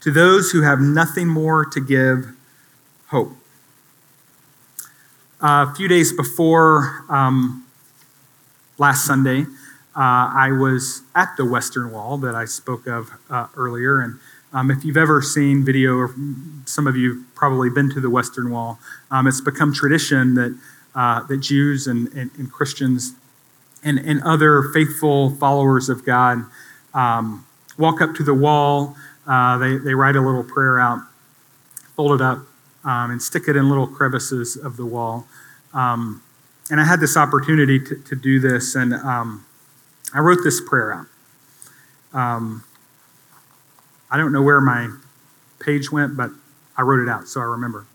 To 0.00 0.10
those 0.10 0.52
who 0.52 0.62
have 0.62 0.80
nothing 0.80 1.28
more 1.28 1.64
to 1.66 1.80
give, 1.80 2.32
hope. 3.08 3.32
Uh, 5.42 5.66
a 5.70 5.74
few 5.74 5.88
days 5.88 6.12
before 6.12 7.04
um, 7.08 7.66
last 8.78 9.06
Sunday, 9.06 9.42
uh, 9.94 10.32
I 10.34 10.52
was 10.52 11.02
at 11.14 11.36
the 11.36 11.44
Western 11.44 11.90
Wall 11.90 12.16
that 12.18 12.34
I 12.34 12.44
spoke 12.44 12.86
of 12.86 13.10
uh, 13.28 13.48
earlier. 13.56 14.00
And 14.00 14.18
um, 14.52 14.70
if 14.70 14.84
you've 14.84 14.96
ever 14.96 15.20
seen 15.20 15.64
video, 15.64 16.08
some 16.64 16.86
of 16.86 16.96
you 16.96 17.24
probably 17.34 17.70
been 17.70 17.90
to 17.90 18.00
the 18.00 18.10
Western 18.10 18.50
Wall, 18.50 18.78
um, 19.10 19.26
it's 19.26 19.40
become 19.40 19.72
tradition 19.72 20.34
that 20.34 20.58
uh, 20.94 21.22
that 21.24 21.38
Jews 21.38 21.86
and, 21.86 22.08
and, 22.08 22.30
and 22.36 22.50
Christians 22.50 23.14
and, 23.82 23.98
and, 23.98 24.22
other 24.22 24.62
faithful 24.74 25.30
followers 25.30 25.88
of 25.88 26.04
God 26.04 26.44
um, 26.92 27.46
walk 27.78 28.00
up 28.00 28.14
to 28.16 28.22
the 28.22 28.34
wall. 28.34 28.96
Uh, 29.26 29.56
they, 29.58 29.78
they 29.78 29.94
write 29.94 30.16
a 30.16 30.20
little 30.20 30.44
prayer 30.44 30.78
out, 30.78 31.00
fold 31.96 32.20
it 32.20 32.24
up, 32.24 32.38
um, 32.84 33.10
and 33.10 33.22
stick 33.22 33.44
it 33.48 33.56
in 33.56 33.68
little 33.68 33.86
crevices 33.86 34.56
of 34.56 34.76
the 34.76 34.84
wall. 34.84 35.26
Um, 35.72 36.22
and 36.70 36.80
I 36.80 36.84
had 36.84 37.00
this 37.00 37.16
opportunity 37.16 37.78
to, 37.78 37.96
to 37.96 38.16
do 38.16 38.38
this, 38.38 38.74
and 38.74 38.94
um, 38.94 39.44
I 40.14 40.20
wrote 40.20 40.38
this 40.44 40.60
prayer 40.60 40.92
out. 40.92 41.06
Um, 42.12 42.64
I 44.10 44.16
don't 44.16 44.32
know 44.32 44.42
where 44.42 44.60
my 44.60 44.90
page 45.60 45.92
went, 45.92 46.16
but 46.16 46.30
I 46.76 46.82
wrote 46.82 47.00
it 47.00 47.08
out, 47.08 47.28
so 47.28 47.40
I 47.40 47.44
remember. 47.44 47.86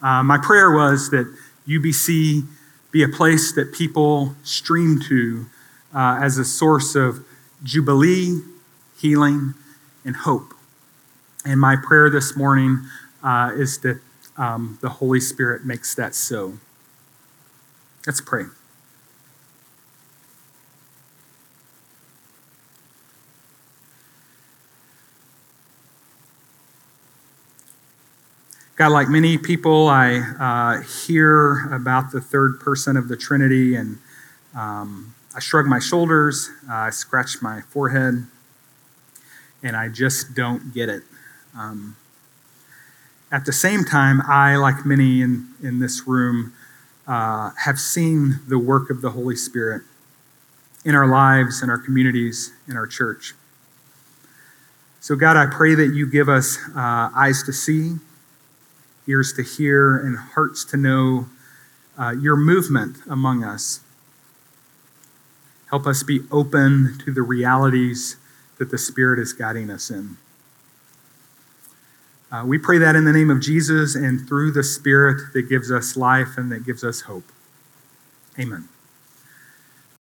Uh, 0.00 0.22
my 0.22 0.38
prayer 0.38 0.70
was 0.70 1.10
that 1.10 1.32
UBC 1.66 2.46
be 2.90 3.02
a 3.02 3.08
place 3.08 3.52
that 3.52 3.72
people 3.72 4.34
stream 4.42 5.00
to 5.08 5.46
uh, 5.94 6.18
as 6.22 6.38
a 6.38 6.44
source 6.44 6.94
of 6.94 7.24
jubilee, 7.62 8.40
healing, 8.98 9.54
and 10.04 10.16
hope. 10.16 10.54
And 11.44 11.60
my 11.60 11.76
prayer 11.76 12.10
this 12.10 12.36
morning 12.36 12.82
uh, 13.22 13.52
is 13.54 13.78
that 13.78 14.00
um, 14.36 14.78
the 14.80 14.88
Holy 14.88 15.20
Spirit 15.20 15.64
makes 15.64 15.94
that 15.94 16.14
so. 16.14 16.58
Let's 18.06 18.20
pray. 18.20 18.44
God, 28.82 28.90
like 28.90 29.08
many 29.08 29.38
people, 29.38 29.86
I 29.86 30.16
uh, 30.40 30.82
hear 30.82 31.72
about 31.72 32.10
the 32.10 32.20
third 32.20 32.58
person 32.58 32.96
of 32.96 33.06
the 33.06 33.16
Trinity 33.16 33.76
and 33.76 33.98
um, 34.56 35.14
I 35.36 35.38
shrug 35.38 35.66
my 35.66 35.78
shoulders, 35.78 36.50
uh, 36.68 36.74
I 36.74 36.90
scratch 36.90 37.40
my 37.40 37.60
forehead, 37.60 38.26
and 39.62 39.76
I 39.76 39.86
just 39.86 40.34
don't 40.34 40.74
get 40.74 40.88
it. 40.88 41.04
Um, 41.56 41.96
at 43.30 43.44
the 43.44 43.52
same 43.52 43.84
time, 43.84 44.20
I, 44.26 44.56
like 44.56 44.84
many 44.84 45.22
in, 45.22 45.46
in 45.62 45.78
this 45.78 46.08
room, 46.08 46.52
uh, 47.06 47.52
have 47.64 47.78
seen 47.78 48.40
the 48.48 48.58
work 48.58 48.90
of 48.90 49.00
the 49.00 49.10
Holy 49.10 49.36
Spirit 49.36 49.82
in 50.84 50.96
our 50.96 51.06
lives, 51.06 51.62
in 51.62 51.70
our 51.70 51.78
communities, 51.78 52.52
in 52.66 52.76
our 52.76 52.88
church. 52.88 53.34
So, 54.98 55.14
God, 55.14 55.36
I 55.36 55.46
pray 55.46 55.76
that 55.76 55.94
you 55.94 56.10
give 56.10 56.28
us 56.28 56.58
uh, 56.74 57.10
eyes 57.14 57.44
to 57.44 57.52
see 57.52 57.98
ears 59.06 59.32
to 59.34 59.42
hear, 59.42 59.96
and 59.96 60.16
hearts 60.16 60.64
to 60.66 60.76
know 60.76 61.26
uh, 61.98 62.10
your 62.10 62.36
movement 62.36 62.96
among 63.08 63.44
us. 63.44 63.80
Help 65.70 65.86
us 65.86 66.02
be 66.02 66.20
open 66.30 66.98
to 67.04 67.12
the 67.12 67.22
realities 67.22 68.16
that 68.58 68.70
the 68.70 68.78
Spirit 68.78 69.18
is 69.18 69.32
guiding 69.32 69.70
us 69.70 69.90
in. 69.90 70.16
Uh, 72.30 72.44
we 72.46 72.58
pray 72.58 72.78
that 72.78 72.96
in 72.96 73.04
the 73.04 73.12
name 73.12 73.30
of 73.30 73.40
Jesus 73.40 73.94
and 73.94 74.26
through 74.26 74.52
the 74.52 74.62
Spirit 74.62 75.32
that 75.34 75.42
gives 75.48 75.70
us 75.70 75.96
life 75.96 76.38
and 76.38 76.50
that 76.50 76.64
gives 76.64 76.82
us 76.82 77.02
hope. 77.02 77.30
Amen. 78.38 78.68